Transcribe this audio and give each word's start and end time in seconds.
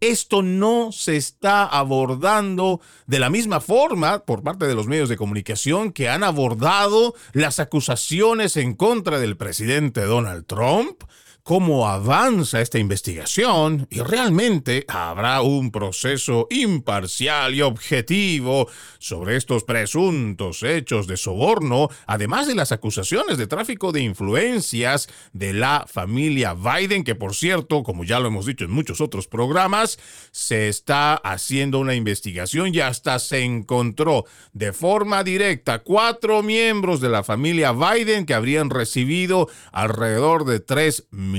esto 0.00 0.42
no 0.42 0.92
se 0.92 1.16
está 1.16 1.64
abordando 1.64 2.80
de 3.06 3.18
la 3.18 3.30
misma 3.30 3.60
forma 3.60 4.20
por 4.20 4.42
parte 4.42 4.66
de 4.66 4.74
los 4.74 4.86
medios 4.86 5.08
de 5.08 5.16
comunicación 5.16 5.92
que 5.92 6.08
han 6.08 6.24
abordado 6.24 7.14
las 7.32 7.60
acusaciones 7.60 8.56
en 8.56 8.74
contra 8.74 9.18
del 9.18 9.36
presidente 9.36 10.02
Donald 10.02 10.46
Trump 10.46 11.02
cómo 11.42 11.88
avanza 11.88 12.60
esta 12.60 12.78
investigación 12.78 13.86
y 13.90 14.00
realmente 14.00 14.84
habrá 14.88 15.42
un 15.42 15.70
proceso 15.70 16.46
imparcial 16.50 17.54
y 17.54 17.62
objetivo 17.62 18.68
sobre 18.98 19.36
estos 19.36 19.64
presuntos 19.64 20.62
hechos 20.62 21.06
de 21.06 21.16
soborno, 21.16 21.88
además 22.06 22.46
de 22.46 22.54
las 22.54 22.72
acusaciones 22.72 23.38
de 23.38 23.46
tráfico 23.46 23.92
de 23.92 24.02
influencias 24.02 25.08
de 25.32 25.52
la 25.52 25.86
familia 25.88 26.54
Biden, 26.54 27.04
que 27.04 27.14
por 27.14 27.34
cierto, 27.34 27.82
como 27.82 28.04
ya 28.04 28.20
lo 28.20 28.28
hemos 28.28 28.46
dicho 28.46 28.64
en 28.64 28.70
muchos 28.70 29.00
otros 29.00 29.26
programas, 29.26 29.98
se 30.30 30.68
está 30.68 31.14
haciendo 31.14 31.78
una 31.78 31.94
investigación 31.94 32.74
y 32.74 32.80
hasta 32.80 33.18
se 33.18 33.40
encontró 33.40 34.24
de 34.52 34.72
forma 34.72 35.24
directa 35.24 35.80
cuatro 35.80 36.42
miembros 36.42 37.00
de 37.00 37.08
la 37.08 37.24
familia 37.24 37.72
Biden 37.72 38.26
que 38.26 38.34
habrían 38.34 38.70
recibido 38.70 39.48
alrededor 39.72 40.44
de 40.44 40.60
3 40.60 41.06
millones 41.10 41.29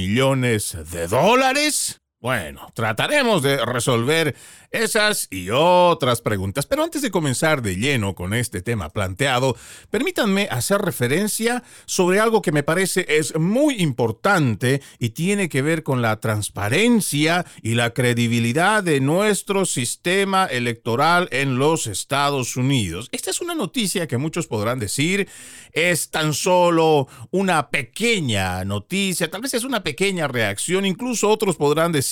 de 0.92 1.08
dólares. 1.08 2.01
Bueno, 2.22 2.72
trataremos 2.76 3.42
de 3.42 3.66
resolver 3.66 4.36
esas 4.70 5.28
y 5.32 5.50
otras 5.50 6.22
preguntas. 6.22 6.68
Pero 6.68 6.84
antes 6.84 7.02
de 7.02 7.10
comenzar 7.10 7.64
de 7.64 7.78
lleno 7.78 8.14
con 8.14 8.36
este 8.36 8.62
tema 8.62 8.90
planteado, 8.90 9.58
permítanme 9.90 10.48
hacer 10.52 10.82
referencia 10.82 11.64
sobre 11.88 12.20
algo 12.20 12.44
que 12.44 12.52
me 12.52 12.62
parece 12.62 13.08
es 13.10 13.36
muy 13.40 13.82
importante 13.82 14.84
y 15.00 15.10
tiene 15.10 15.50
que 15.50 15.64
ver 15.64 15.82
con 15.82 16.04
la 16.04 16.20
transparencia 16.20 17.44
y 17.64 17.74
la 17.74 17.90
credibilidad 17.96 18.84
de 18.84 19.00
nuestro 19.00 19.66
sistema 19.66 20.46
electoral 20.46 21.28
en 21.32 21.58
los 21.58 21.88
Estados 21.88 22.56
Unidos. 22.56 23.10
Esta 23.12 23.32
es 23.32 23.42
una 23.42 23.56
noticia 23.56 24.08
que 24.08 24.18
muchos 24.18 24.46
podrán 24.46 24.78
decir 24.78 25.28
es 25.74 26.12
tan 26.12 26.36
solo 26.36 27.08
una 27.32 27.70
pequeña 27.70 28.64
noticia, 28.64 29.32
tal 29.32 29.42
vez 29.42 29.56
es 29.56 29.64
una 29.64 29.84
pequeña 29.84 30.28
reacción, 30.28 30.86
incluso 30.86 31.28
otros 31.28 31.56
podrán 31.56 31.92
decir 31.92 32.11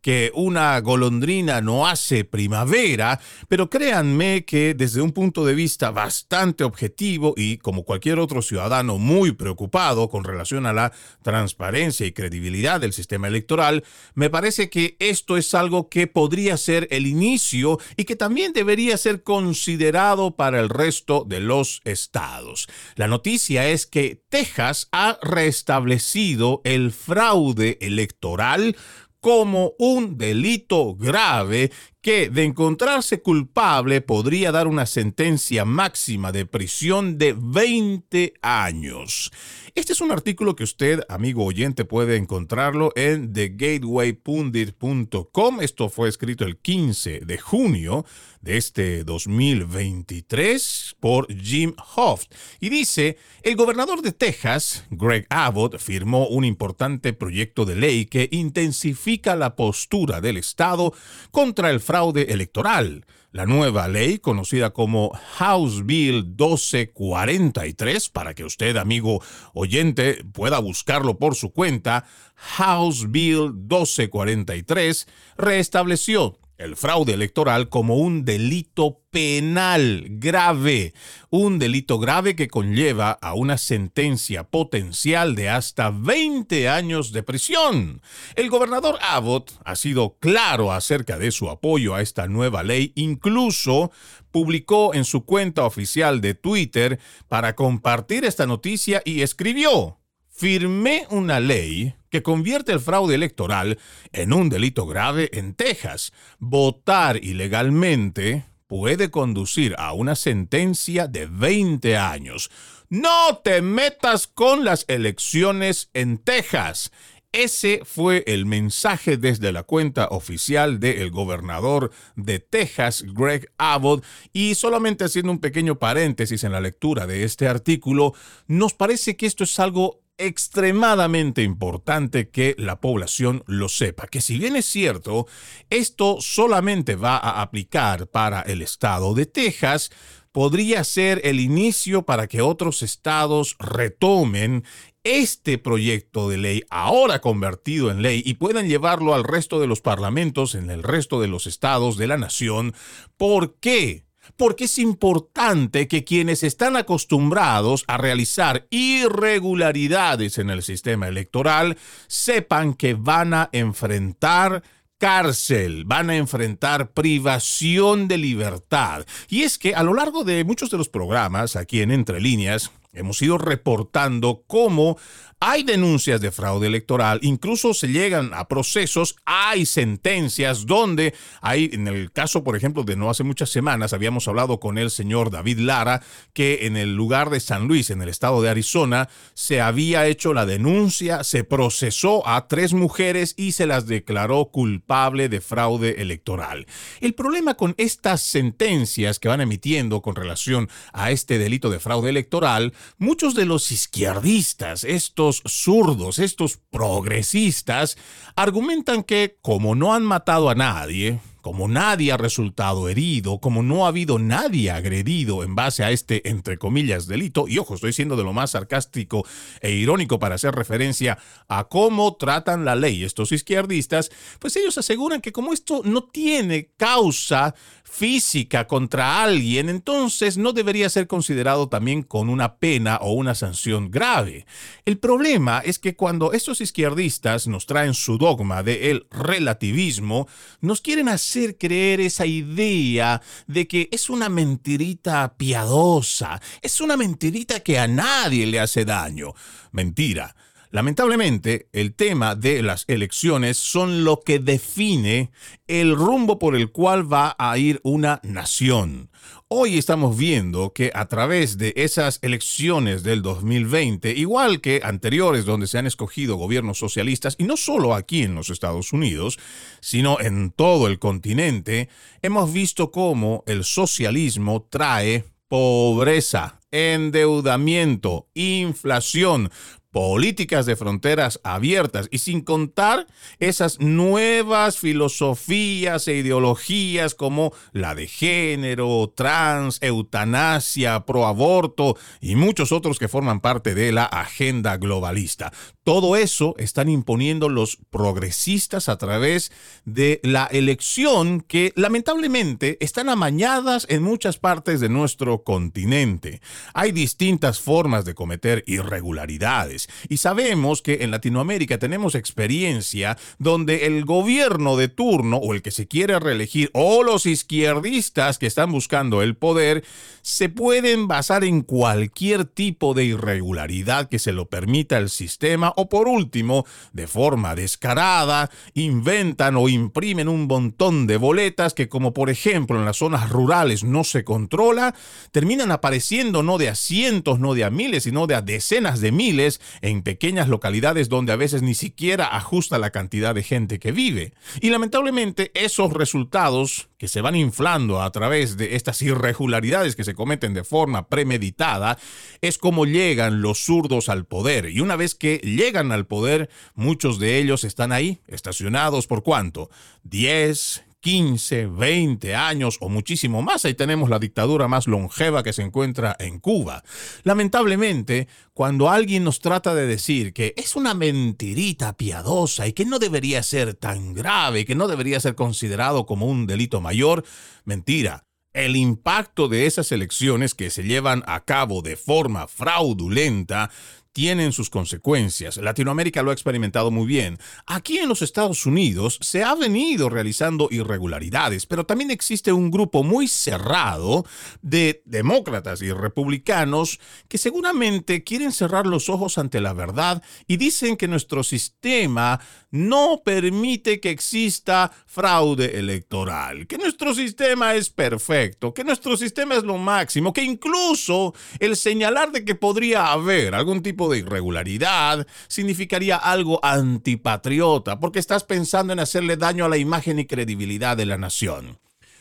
que 0.00 0.30
una 0.34 0.78
golondrina 0.80 1.60
no 1.60 1.86
hace 1.86 2.24
primavera, 2.24 3.20
pero 3.48 3.70
créanme 3.70 4.44
que 4.44 4.74
desde 4.74 5.00
un 5.00 5.12
punto 5.12 5.44
de 5.44 5.54
vista 5.54 5.90
bastante 5.90 6.64
objetivo 6.64 7.34
y 7.36 7.58
como 7.58 7.84
cualquier 7.84 8.18
otro 8.18 8.42
ciudadano 8.42 8.98
muy 8.98 9.32
preocupado 9.32 10.08
con 10.08 10.24
relación 10.24 10.66
a 10.66 10.72
la 10.72 10.92
transparencia 11.22 12.06
y 12.06 12.12
credibilidad 12.12 12.80
del 12.80 12.92
sistema 12.92 13.28
electoral, 13.28 13.84
me 14.14 14.30
parece 14.30 14.68
que 14.68 14.96
esto 14.98 15.36
es 15.36 15.54
algo 15.54 15.88
que 15.88 16.06
podría 16.06 16.56
ser 16.56 16.86
el 16.90 17.06
inicio 17.06 17.78
y 17.96 18.04
que 18.04 18.16
también 18.16 18.52
debería 18.52 18.96
ser 18.96 19.22
considerado 19.22 20.36
para 20.36 20.60
el 20.60 20.68
resto 20.68 21.24
de 21.26 21.40
los 21.40 21.80
estados. 21.84 22.68
La 22.96 23.08
noticia 23.08 23.68
es 23.68 23.86
que 23.86 24.22
Texas 24.28 24.88
ha 24.92 25.18
restablecido 25.22 26.60
el 26.64 26.92
fraude 26.92 27.78
electoral 27.80 28.76
como 29.20 29.74
un 29.78 30.16
delito 30.16 30.94
grave 30.94 31.70
que 32.02 32.28
de 32.30 32.44
encontrarse 32.44 33.20
culpable 33.20 34.00
podría 34.00 34.52
dar 34.52 34.66
una 34.66 34.86
sentencia 34.86 35.66
máxima 35.66 36.32
de 36.32 36.46
prisión 36.46 37.18
de 37.18 37.36
20 37.38 38.32
años. 38.40 39.30
Este 39.74 39.92
es 39.92 40.00
un 40.00 40.10
artículo 40.10 40.56
que 40.56 40.64
usted, 40.64 41.02
amigo 41.08 41.44
oyente, 41.44 41.84
puede 41.84 42.16
encontrarlo 42.16 42.90
en 42.96 43.30
thegatewaypundit.com. 43.32 45.60
Esto 45.60 45.90
fue 45.90 46.08
escrito 46.08 46.44
el 46.44 46.56
15 46.56 47.20
de 47.20 47.38
junio 47.38 48.04
de 48.40 48.56
este 48.56 49.04
2023 49.04 50.96
por 50.98 51.32
Jim 51.34 51.74
Hoft. 51.96 52.32
Y 52.58 52.70
dice, 52.70 53.18
el 53.42 53.56
gobernador 53.56 54.02
de 54.02 54.12
Texas, 54.12 54.84
Greg 54.90 55.26
Abbott, 55.28 55.78
firmó 55.78 56.26
un 56.28 56.44
importante 56.44 57.12
proyecto 57.12 57.64
de 57.64 57.76
ley 57.76 58.06
que 58.06 58.28
intensifica 58.32 59.36
la 59.36 59.54
postura 59.56 60.20
del 60.20 60.38
Estado 60.38 60.94
contra 61.30 61.70
el 61.70 61.80
fraude 61.90 62.32
electoral. 62.32 63.04
La 63.32 63.46
nueva 63.46 63.88
ley, 63.88 64.18
conocida 64.18 64.70
como 64.70 65.10
House 65.38 65.84
Bill 65.84 66.24
1243, 66.24 68.10
para 68.10 68.32
que 68.32 68.44
usted, 68.44 68.76
amigo 68.76 69.20
oyente, 69.54 70.24
pueda 70.32 70.60
buscarlo 70.60 71.18
por 71.18 71.34
su 71.34 71.52
cuenta, 71.52 72.04
House 72.36 73.10
Bill 73.10 73.54
1243 73.54 75.08
restableció 75.36 76.38
el 76.60 76.76
fraude 76.76 77.14
electoral 77.14 77.68
como 77.70 77.96
un 77.96 78.24
delito 78.24 79.00
penal 79.10 80.04
grave, 80.10 80.92
un 81.30 81.58
delito 81.58 81.98
grave 81.98 82.36
que 82.36 82.48
conlleva 82.48 83.12
a 83.12 83.34
una 83.34 83.56
sentencia 83.56 84.44
potencial 84.44 85.34
de 85.34 85.48
hasta 85.48 85.90
20 85.90 86.68
años 86.68 87.12
de 87.12 87.22
prisión. 87.22 88.02
El 88.36 88.50
gobernador 88.50 88.98
Abbott 89.00 89.52
ha 89.64 89.74
sido 89.74 90.18
claro 90.20 90.70
acerca 90.70 91.18
de 91.18 91.30
su 91.30 91.48
apoyo 91.48 91.94
a 91.94 92.02
esta 92.02 92.28
nueva 92.28 92.62
ley, 92.62 92.92
incluso 92.94 93.90
publicó 94.30 94.94
en 94.94 95.04
su 95.04 95.24
cuenta 95.24 95.64
oficial 95.64 96.20
de 96.20 96.34
Twitter 96.34 97.00
para 97.28 97.56
compartir 97.56 98.24
esta 98.24 98.46
noticia 98.46 99.02
y 99.04 99.22
escribió, 99.22 99.99
firmé 100.40 101.06
una 101.10 101.38
ley 101.38 101.94
que 102.08 102.22
convierte 102.22 102.72
el 102.72 102.80
fraude 102.80 103.14
electoral 103.14 103.78
en 104.10 104.32
un 104.32 104.48
delito 104.48 104.86
grave 104.86 105.28
en 105.34 105.52
Texas. 105.52 106.14
Votar 106.38 107.22
ilegalmente 107.22 108.46
puede 108.66 109.10
conducir 109.10 109.74
a 109.76 109.92
una 109.92 110.16
sentencia 110.16 111.08
de 111.08 111.26
20 111.26 111.98
años. 111.98 112.50
No 112.88 113.36
te 113.44 113.60
metas 113.60 114.26
con 114.28 114.64
las 114.64 114.86
elecciones 114.88 115.90
en 115.92 116.16
Texas. 116.16 116.90
Ese 117.32 117.82
fue 117.84 118.24
el 118.26 118.46
mensaje 118.46 119.18
desde 119.18 119.52
la 119.52 119.62
cuenta 119.62 120.08
oficial 120.08 120.80
del 120.80 121.10
gobernador 121.10 121.92
de 122.16 122.40
Texas, 122.40 123.04
Greg 123.06 123.52
Abbott, 123.58 124.04
y 124.32 124.56
solamente 124.56 125.04
haciendo 125.04 125.30
un 125.30 125.38
pequeño 125.38 125.78
paréntesis 125.78 126.42
en 126.44 126.52
la 126.52 126.62
lectura 126.62 127.06
de 127.06 127.24
este 127.24 127.46
artículo, 127.46 128.14
nos 128.48 128.72
parece 128.72 129.16
que 129.16 129.26
esto 129.26 129.44
es 129.44 129.60
algo 129.60 129.99
extremadamente 130.20 131.42
importante 131.42 132.28
que 132.28 132.54
la 132.58 132.80
población 132.80 133.42
lo 133.46 133.68
sepa, 133.68 134.06
que 134.06 134.20
si 134.20 134.38
bien 134.38 134.56
es 134.56 134.66
cierto, 134.66 135.26
esto 135.70 136.18
solamente 136.20 136.96
va 136.96 137.16
a 137.16 137.42
aplicar 137.42 138.06
para 138.08 138.42
el 138.42 138.62
estado 138.62 139.14
de 139.14 139.26
Texas, 139.26 139.90
podría 140.32 140.84
ser 140.84 141.20
el 141.24 141.40
inicio 141.40 142.02
para 142.02 142.28
que 142.28 142.40
otros 142.40 142.82
estados 142.82 143.56
retomen 143.58 144.64
este 145.02 145.56
proyecto 145.56 146.28
de 146.28 146.36
ley 146.36 146.62
ahora 146.68 147.20
convertido 147.20 147.90
en 147.90 148.02
ley 148.02 148.22
y 148.24 148.34
puedan 148.34 148.68
llevarlo 148.68 149.14
al 149.14 149.24
resto 149.24 149.58
de 149.58 149.66
los 149.66 149.80
parlamentos 149.80 150.54
en 150.54 150.70
el 150.70 150.82
resto 150.82 151.20
de 151.20 151.28
los 151.28 151.46
estados 151.46 151.96
de 151.96 152.06
la 152.06 152.18
nación. 152.18 152.74
¿Por 153.16 153.58
qué? 153.58 154.04
Porque 154.36 154.64
es 154.64 154.78
importante 154.78 155.88
que 155.88 156.04
quienes 156.04 156.42
están 156.42 156.76
acostumbrados 156.76 157.84
a 157.86 157.96
realizar 157.96 158.66
irregularidades 158.70 160.38
en 160.38 160.50
el 160.50 160.62
sistema 160.62 161.08
electoral 161.08 161.76
sepan 162.06 162.74
que 162.74 162.94
van 162.94 163.34
a 163.34 163.48
enfrentar 163.52 164.62
cárcel, 165.00 165.84
van 165.86 166.10
a 166.10 166.16
enfrentar 166.16 166.92
privación 166.92 168.06
de 168.06 168.18
libertad. 168.18 169.06
Y 169.28 169.42
es 169.42 169.58
que 169.58 169.74
a 169.74 169.82
lo 169.82 169.94
largo 169.94 170.24
de 170.24 170.44
muchos 170.44 170.70
de 170.70 170.76
los 170.76 170.90
programas 170.90 171.56
aquí 171.56 171.80
en 171.80 171.90
Entre 171.90 172.20
Líneas, 172.20 172.70
hemos 172.92 173.20
ido 173.22 173.38
reportando 173.38 174.44
cómo 174.46 174.98
hay 175.42 175.62
denuncias 175.62 176.20
de 176.20 176.30
fraude 176.30 176.66
electoral, 176.66 177.18
incluso 177.22 177.72
se 177.72 177.88
llegan 177.88 178.32
a 178.34 178.46
procesos, 178.46 179.16
hay 179.24 179.64
sentencias 179.64 180.66
donde 180.66 181.14
hay, 181.40 181.70
en 181.72 181.88
el 181.88 182.12
caso, 182.12 182.44
por 182.44 182.56
ejemplo, 182.56 182.82
de 182.82 182.94
no 182.94 183.08
hace 183.08 183.24
muchas 183.24 183.48
semanas, 183.48 183.94
habíamos 183.94 184.28
hablado 184.28 184.60
con 184.60 184.76
el 184.76 184.90
señor 184.90 185.30
David 185.30 185.60
Lara, 185.60 186.02
que 186.34 186.66
en 186.66 186.76
el 186.76 186.94
lugar 186.94 187.30
de 187.30 187.40
San 187.40 187.68
Luis, 187.68 187.88
en 187.88 188.02
el 188.02 188.10
estado 188.10 188.42
de 188.42 188.50
Arizona, 188.50 189.08
se 189.32 189.62
había 189.62 190.06
hecho 190.06 190.34
la 190.34 190.44
denuncia, 190.44 191.24
se 191.24 191.42
procesó 191.42 192.28
a 192.28 192.46
tres 192.46 192.74
mujeres 192.74 193.32
y 193.38 193.52
se 193.52 193.66
las 193.66 193.86
declaró 193.86 194.50
culpable 194.52 195.30
de 195.30 195.40
fraude 195.40 196.02
electoral. 196.02 196.66
El 197.00 197.14
problema 197.14 197.54
con 197.54 197.74
estas 197.78 198.20
sentencias 198.20 199.18
que 199.18 199.28
van 199.28 199.40
emitiendo 199.40 200.02
con 200.02 200.16
relación 200.16 200.68
a 200.92 201.12
este 201.12 201.38
delito 201.38 201.70
de 201.70 201.80
fraude 201.80 202.10
electoral, 202.10 202.74
muchos 202.98 203.34
de 203.34 203.46
los 203.46 203.72
izquierdistas, 203.72 204.84
estos 204.84 205.29
zurdos, 205.46 206.18
estos 206.18 206.58
progresistas, 206.70 207.96
argumentan 208.36 209.02
que 209.02 209.38
como 209.42 209.74
no 209.74 209.94
han 209.94 210.04
matado 210.04 210.50
a 210.50 210.54
nadie, 210.54 211.20
como 211.40 211.68
nadie 211.68 212.12
ha 212.12 212.16
resultado 212.16 212.88
herido, 212.88 213.40
como 213.40 213.62
no 213.62 213.84
ha 213.84 213.88
habido 213.88 214.18
nadie 214.18 214.70
agredido 214.70 215.42
en 215.42 215.54
base 215.54 215.82
a 215.84 215.90
este, 215.90 216.28
entre 216.28 216.58
comillas, 216.58 217.06
delito, 217.06 217.48
y 217.48 217.58
ojo, 217.58 217.74
estoy 217.74 217.92
siendo 217.92 218.16
de 218.16 218.24
lo 218.24 218.32
más 218.32 218.50
sarcástico 218.50 219.26
e 219.60 219.70
irónico 219.70 220.18
para 220.18 220.34
hacer 220.34 220.54
referencia 220.54 221.18
a 221.48 221.64
cómo 221.64 222.16
tratan 222.16 222.64
la 222.64 222.76
ley 222.76 223.04
estos 223.04 223.32
izquierdistas, 223.32 224.10
pues 224.38 224.56
ellos 224.56 224.76
aseguran 224.78 225.20
que 225.20 225.32
como 225.32 225.52
esto 225.52 225.82
no 225.84 226.04
tiene 226.04 226.70
causa 226.76 227.54
física 227.90 228.66
contra 228.66 229.22
alguien, 229.22 229.68
entonces 229.68 230.38
no 230.38 230.52
debería 230.52 230.88
ser 230.88 231.06
considerado 231.08 231.68
también 231.68 232.02
con 232.02 232.30
una 232.30 232.56
pena 232.56 232.98
o 233.02 233.12
una 233.12 233.34
sanción 233.34 233.90
grave. 233.90 234.46
El 234.84 234.98
problema 234.98 235.60
es 235.64 235.78
que 235.78 235.96
cuando 235.96 236.32
estos 236.32 236.60
izquierdistas 236.60 237.48
nos 237.48 237.66
traen 237.66 237.94
su 237.94 238.16
dogma 238.16 238.62
de 238.62 238.90
el 238.90 239.06
relativismo, 239.10 240.28
nos 240.60 240.80
quieren 240.80 241.08
hacer 241.08 241.58
creer 241.58 242.00
esa 242.00 242.26
idea 242.26 243.20
de 243.48 243.66
que 243.66 243.88
es 243.90 244.08
una 244.08 244.28
mentirita 244.28 245.34
piadosa, 245.36 246.40
es 246.62 246.80
una 246.80 246.96
mentirita 246.96 247.60
que 247.60 247.78
a 247.78 247.88
nadie 247.88 248.46
le 248.46 248.60
hace 248.60 248.84
daño. 248.84 249.34
Mentira. 249.72 250.36
Lamentablemente, 250.72 251.68
el 251.72 251.94
tema 251.94 252.36
de 252.36 252.62
las 252.62 252.84
elecciones 252.86 253.56
son 253.56 254.04
lo 254.04 254.20
que 254.20 254.38
define 254.38 255.32
el 255.66 255.96
rumbo 255.96 256.38
por 256.38 256.54
el 256.54 256.70
cual 256.70 257.12
va 257.12 257.34
a 257.40 257.58
ir 257.58 257.80
una 257.82 258.20
nación. 258.22 259.10
Hoy 259.48 259.78
estamos 259.78 260.16
viendo 260.16 260.72
que 260.72 260.92
a 260.94 261.06
través 261.06 261.58
de 261.58 261.72
esas 261.74 262.20
elecciones 262.22 263.02
del 263.02 263.20
2020, 263.20 264.12
igual 264.12 264.60
que 264.60 264.80
anteriores 264.84 265.44
donde 265.44 265.66
se 265.66 265.76
han 265.78 265.88
escogido 265.88 266.36
gobiernos 266.36 266.78
socialistas, 266.78 267.34
y 267.36 267.44
no 267.44 267.56
solo 267.56 267.92
aquí 267.92 268.22
en 268.22 268.36
los 268.36 268.48
Estados 268.48 268.92
Unidos, 268.92 269.40
sino 269.80 270.20
en 270.20 270.52
todo 270.52 270.86
el 270.86 271.00
continente, 271.00 271.88
hemos 272.22 272.52
visto 272.52 272.92
cómo 272.92 273.42
el 273.48 273.64
socialismo 273.64 274.68
trae 274.70 275.24
pobreza, 275.48 276.60
endeudamiento, 276.70 278.28
inflación, 278.34 279.50
políticas 279.90 280.66
de 280.66 280.76
fronteras 280.76 281.40
abiertas 281.42 282.08
y 282.10 282.18
sin 282.18 282.42
contar 282.42 283.06
esas 283.38 283.80
nuevas 283.80 284.78
filosofías 284.78 286.06
e 286.08 286.16
ideologías 286.16 287.14
como 287.14 287.52
la 287.72 287.94
de 287.94 288.06
género, 288.06 289.12
trans, 289.16 289.78
eutanasia, 289.82 291.00
proaborto 291.06 291.96
y 292.20 292.36
muchos 292.36 292.72
otros 292.72 292.98
que 292.98 293.08
forman 293.08 293.40
parte 293.40 293.74
de 293.74 293.92
la 293.92 294.04
agenda 294.04 294.76
globalista. 294.76 295.52
Todo 295.90 296.14
eso 296.14 296.54
están 296.56 296.88
imponiendo 296.88 297.48
los 297.48 297.76
progresistas 297.90 298.88
a 298.88 298.96
través 298.96 299.50
de 299.84 300.20
la 300.22 300.44
elección 300.44 301.40
que 301.40 301.72
lamentablemente 301.74 302.78
están 302.78 303.08
amañadas 303.08 303.86
en 303.90 304.04
muchas 304.04 304.38
partes 304.38 304.78
de 304.78 304.88
nuestro 304.88 305.42
continente. 305.42 306.40
Hay 306.74 306.92
distintas 306.92 307.58
formas 307.58 308.04
de 308.04 308.14
cometer 308.14 308.62
irregularidades 308.68 309.88
y 310.08 310.18
sabemos 310.18 310.80
que 310.80 310.98
en 311.00 311.10
Latinoamérica 311.10 311.80
tenemos 311.80 312.14
experiencia 312.14 313.18
donde 313.40 313.86
el 313.86 314.04
gobierno 314.04 314.76
de 314.76 314.86
turno 314.86 315.38
o 315.38 315.54
el 315.54 315.60
que 315.60 315.72
se 315.72 315.88
quiere 315.88 316.20
reelegir 316.20 316.70
o 316.72 317.02
los 317.02 317.26
izquierdistas 317.26 318.38
que 318.38 318.46
están 318.46 318.70
buscando 318.70 319.22
el 319.22 319.34
poder 319.34 319.82
se 320.22 320.48
pueden 320.48 321.08
basar 321.08 321.42
en 321.42 321.62
cualquier 321.62 322.44
tipo 322.44 322.94
de 322.94 323.06
irregularidad 323.06 324.08
que 324.08 324.20
se 324.20 324.32
lo 324.32 324.48
permita 324.48 324.96
el 324.98 325.10
sistema 325.10 325.72
o 325.80 325.88
por 325.88 326.08
último, 326.08 326.66
de 326.92 327.06
forma 327.06 327.54
descarada, 327.54 328.50
inventan 328.74 329.56
o 329.56 329.68
imprimen 329.68 330.28
un 330.28 330.46
montón 330.46 331.06
de 331.06 331.16
boletas 331.16 331.74
que 331.74 331.88
como 331.88 332.12
por 332.12 332.30
ejemplo 332.30 332.78
en 332.78 332.84
las 332.84 332.98
zonas 332.98 333.30
rurales 333.30 333.82
no 333.84 334.04
se 334.04 334.24
controla, 334.24 334.94
terminan 335.32 335.72
apareciendo 335.72 336.42
no 336.42 336.58
de 336.58 336.68
a 336.68 336.74
cientos, 336.74 337.40
no 337.40 337.54
de 337.54 337.64
a 337.64 337.70
miles, 337.70 338.04
sino 338.04 338.26
de 338.26 338.34
a 338.34 338.42
decenas 338.42 339.00
de 339.00 339.12
miles 339.12 339.60
en 339.80 340.02
pequeñas 340.02 340.48
localidades 340.48 341.08
donde 341.08 341.32
a 341.32 341.36
veces 341.36 341.62
ni 341.62 341.74
siquiera 341.74 342.26
ajusta 342.36 342.78
la 342.78 342.90
cantidad 342.90 343.34
de 343.34 343.42
gente 343.42 343.78
que 343.78 343.92
vive. 343.92 344.34
Y 344.60 344.70
lamentablemente 344.70 345.50
esos 345.54 345.92
resultados 345.92 346.89
que 347.00 347.08
se 347.08 347.22
van 347.22 347.34
inflando 347.34 348.02
a 348.02 348.12
través 348.12 348.58
de 348.58 348.76
estas 348.76 349.00
irregularidades 349.00 349.96
que 349.96 350.04
se 350.04 350.14
cometen 350.14 350.52
de 350.52 350.64
forma 350.64 351.08
premeditada, 351.08 351.98
es 352.42 352.58
como 352.58 352.84
llegan 352.84 353.40
los 353.40 353.64
zurdos 353.64 354.10
al 354.10 354.26
poder. 354.26 354.68
Y 354.68 354.80
una 354.80 354.96
vez 354.96 355.14
que 355.14 355.38
llegan 355.38 355.92
al 355.92 356.06
poder, 356.06 356.50
muchos 356.74 357.18
de 357.18 357.38
ellos 357.38 357.64
están 357.64 357.90
ahí, 357.90 358.20
estacionados 358.28 359.06
por 359.06 359.22
cuánto? 359.22 359.70
10, 360.02 360.84
15, 361.00 361.66
20 361.66 362.34
años 362.34 362.76
o 362.80 362.88
muchísimo 362.88 363.42
más. 363.42 363.64
Ahí 363.64 363.74
tenemos 363.74 364.10
la 364.10 364.18
dictadura 364.18 364.68
más 364.68 364.86
longeva 364.86 365.42
que 365.42 365.52
se 365.52 365.62
encuentra 365.62 366.14
en 366.18 366.38
Cuba. 366.38 366.82
Lamentablemente, 367.24 368.28
cuando 368.52 368.90
alguien 368.90 369.24
nos 369.24 369.40
trata 369.40 369.74
de 369.74 369.86
decir 369.86 370.32
que 370.32 370.54
es 370.56 370.76
una 370.76 370.94
mentirita 370.94 371.96
piadosa 371.96 372.66
y 372.66 372.72
que 372.72 372.84
no 372.84 372.98
debería 372.98 373.42
ser 373.42 373.74
tan 373.74 374.12
grave, 374.14 374.64
que 374.64 374.74
no 374.74 374.88
debería 374.88 375.20
ser 375.20 375.34
considerado 375.34 376.06
como 376.06 376.26
un 376.26 376.46
delito 376.46 376.80
mayor, 376.80 377.24
mentira. 377.64 378.26
El 378.52 378.74
impacto 378.74 379.46
de 379.46 379.66
esas 379.66 379.92
elecciones 379.92 380.54
que 380.54 380.70
se 380.70 380.82
llevan 380.82 381.22
a 381.26 381.44
cabo 381.44 381.82
de 381.82 381.96
forma 381.96 382.48
fraudulenta 382.48 383.70
tienen 384.12 384.52
sus 384.52 384.70
consecuencias. 384.70 385.56
Latinoamérica 385.56 386.22
lo 386.22 386.30
ha 386.30 386.34
experimentado 386.34 386.90
muy 386.90 387.06
bien. 387.06 387.38
Aquí 387.66 387.98
en 387.98 388.08
los 388.08 388.22
Estados 388.22 388.66
Unidos 388.66 389.18
se 389.20 389.42
ha 389.42 389.54
venido 389.54 390.08
realizando 390.08 390.68
irregularidades, 390.70 391.66
pero 391.66 391.86
también 391.86 392.10
existe 392.10 392.52
un 392.52 392.70
grupo 392.70 393.02
muy 393.02 393.28
cerrado 393.28 394.24
de 394.62 395.02
demócratas 395.04 395.82
y 395.82 395.92
republicanos 395.92 396.98
que 397.28 397.38
seguramente 397.38 398.24
quieren 398.24 398.52
cerrar 398.52 398.86
los 398.86 399.08
ojos 399.08 399.38
ante 399.38 399.60
la 399.60 399.72
verdad 399.72 400.22
y 400.46 400.56
dicen 400.56 400.96
que 400.96 401.08
nuestro 401.08 401.42
sistema 401.42 402.40
no 402.70 403.22
permite 403.24 404.00
que 404.00 404.10
exista 404.10 404.92
fraude 405.06 405.78
electoral, 405.78 406.66
que 406.66 406.78
nuestro 406.78 407.14
sistema 407.14 407.74
es 407.74 407.90
perfecto, 407.90 408.72
que 408.72 408.84
nuestro 408.84 409.16
sistema 409.16 409.56
es 409.56 409.64
lo 409.64 409.76
máximo, 409.76 410.32
que 410.32 410.44
incluso 410.44 411.34
el 411.58 411.76
señalar 411.76 412.32
de 412.32 412.44
que 412.44 412.54
podría 412.54 413.12
haber 413.12 413.54
algún 413.54 413.82
tipo 413.82 413.99
de 414.08 414.18
irregularidad 414.18 415.26
significaría 415.48 416.16
algo 416.16 416.64
antipatriota, 416.64 418.00
porque 418.00 418.18
estás 418.18 418.44
pensando 418.44 418.92
en 418.92 419.00
hacerle 419.00 419.36
daño 419.36 419.64
a 419.64 419.68
la 419.68 419.76
imagen 419.76 420.18
y 420.18 420.26
credibilidad 420.26 420.96
de 420.96 421.06
la 421.06 421.18
nación. 421.18 421.78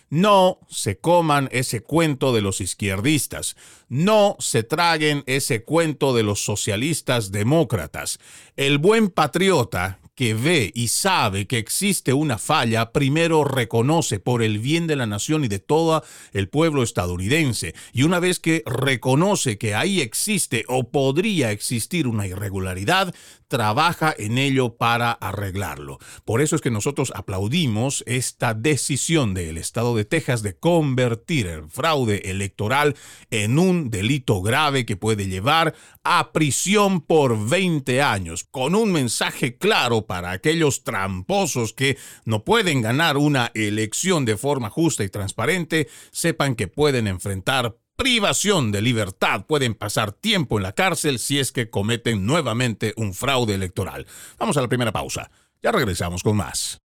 No 0.09 0.59
se 0.67 0.97
coman 0.97 1.49
ese 1.51 1.81
cuento 1.81 2.33
de 2.33 2.41
los 2.41 2.61
izquierdistas. 2.61 3.55
No 3.89 4.35
se 4.39 4.63
traguen 4.63 5.23
ese 5.27 5.63
cuento 5.63 6.15
de 6.15 6.23
los 6.23 6.43
socialistas 6.43 7.31
demócratas. 7.31 8.19
El 8.55 8.79
buen 8.79 9.09
patriota 9.09 9.98
que 10.19 10.33
ve 10.33 10.69
y 10.75 10.89
sabe 10.89 11.47
que 11.47 11.57
existe 11.57 12.11
una 12.11 12.37
falla, 12.37 12.91
primero 12.91 13.45
reconoce 13.45 14.19
por 14.19 14.43
el 14.43 14.59
bien 14.59 14.85
de 14.85 14.97
la 14.97 15.05
nación 15.05 15.45
y 15.45 15.47
de 15.47 15.59
todo 15.59 16.03
el 16.33 16.49
pueblo 16.49 16.83
estadounidense. 16.83 17.73
Y 17.93 18.03
una 18.03 18.19
vez 18.19 18.41
que 18.41 18.61
reconoce 18.65 19.57
que 19.57 19.75
ahí 19.75 20.01
existe 20.01 20.65
o 20.67 20.89
podría 20.89 21.51
existir 21.51 22.05
una 22.05 22.27
irregularidad, 22.27 23.15
trabaja 23.49 24.15
en 24.17 24.37
ello 24.37 24.77
para 24.77 25.11
arreglarlo. 25.11 25.99
Por 26.23 26.41
eso 26.41 26.55
es 26.55 26.61
que 26.61 26.71
nosotros 26.71 27.11
aplaudimos 27.13 28.03
esta 28.07 28.53
decisión 28.53 29.33
del 29.33 29.57
Estado 29.57 29.95
de 29.95 30.05
Texas 30.05 30.43
de 30.43 30.55
convertir 30.55 31.47
el 31.47 31.67
fraude 31.69 32.29
electoral 32.29 32.95
en 33.31 33.59
un 33.59 33.89
delito 33.89 34.41
grave 34.41 34.85
que 34.85 34.95
puede 34.95 35.27
llevar 35.27 35.75
a 36.03 36.31
prisión 36.31 37.01
por 37.01 37.49
20 37.49 38.01
años, 38.01 38.45
con 38.45 38.75
un 38.75 38.91
mensaje 38.91 39.57
claro 39.57 40.05
para 40.05 40.31
aquellos 40.31 40.83
tramposos 40.83 41.73
que 41.73 41.97
no 42.25 42.45
pueden 42.45 42.81
ganar 42.81 43.17
una 43.17 43.51
elección 43.55 44.25
de 44.25 44.37
forma 44.37 44.69
justa 44.69 45.03
y 45.03 45.09
transparente, 45.09 45.87
sepan 46.11 46.55
que 46.55 46.67
pueden 46.67 47.07
enfrentar 47.07 47.75
privación 47.99 48.71
de 48.71 48.81
libertad, 48.81 49.45
pueden 49.45 49.75
pasar 49.75 50.13
tiempo 50.13 50.57
en 50.57 50.63
la 50.63 50.71
cárcel 50.71 51.19
si 51.19 51.37
es 51.37 51.51
que 51.51 51.69
cometen 51.69 52.25
nuevamente 52.25 52.93
un 52.95 53.13
fraude 53.13 53.53
electoral. 53.53 54.07
Vamos 54.37 54.55
a 54.55 54.61
la 54.61 54.69
primera 54.69 54.93
pausa. 54.93 55.29
Ya 55.61 55.73
regresamos 55.73 56.23
con 56.23 56.37
más. 56.37 56.81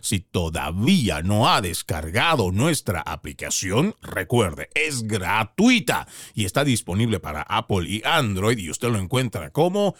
si 0.00 0.20
todavía 0.20 1.22
no 1.22 1.48
ha 1.48 1.60
descargado 1.60 2.52
nuestra 2.52 3.00
aplicación, 3.00 3.96
recuerde, 4.02 4.68
es 4.74 5.06
gratuita 5.06 6.06
y 6.34 6.44
está 6.44 6.64
disponible 6.64 7.20
para 7.20 7.42
Apple 7.42 7.88
y 7.88 8.02
Android 8.04 8.58
y 8.58 8.70
usted 8.70 8.90
lo 8.90 8.98
encuentra 8.98 9.50
como 9.50 9.94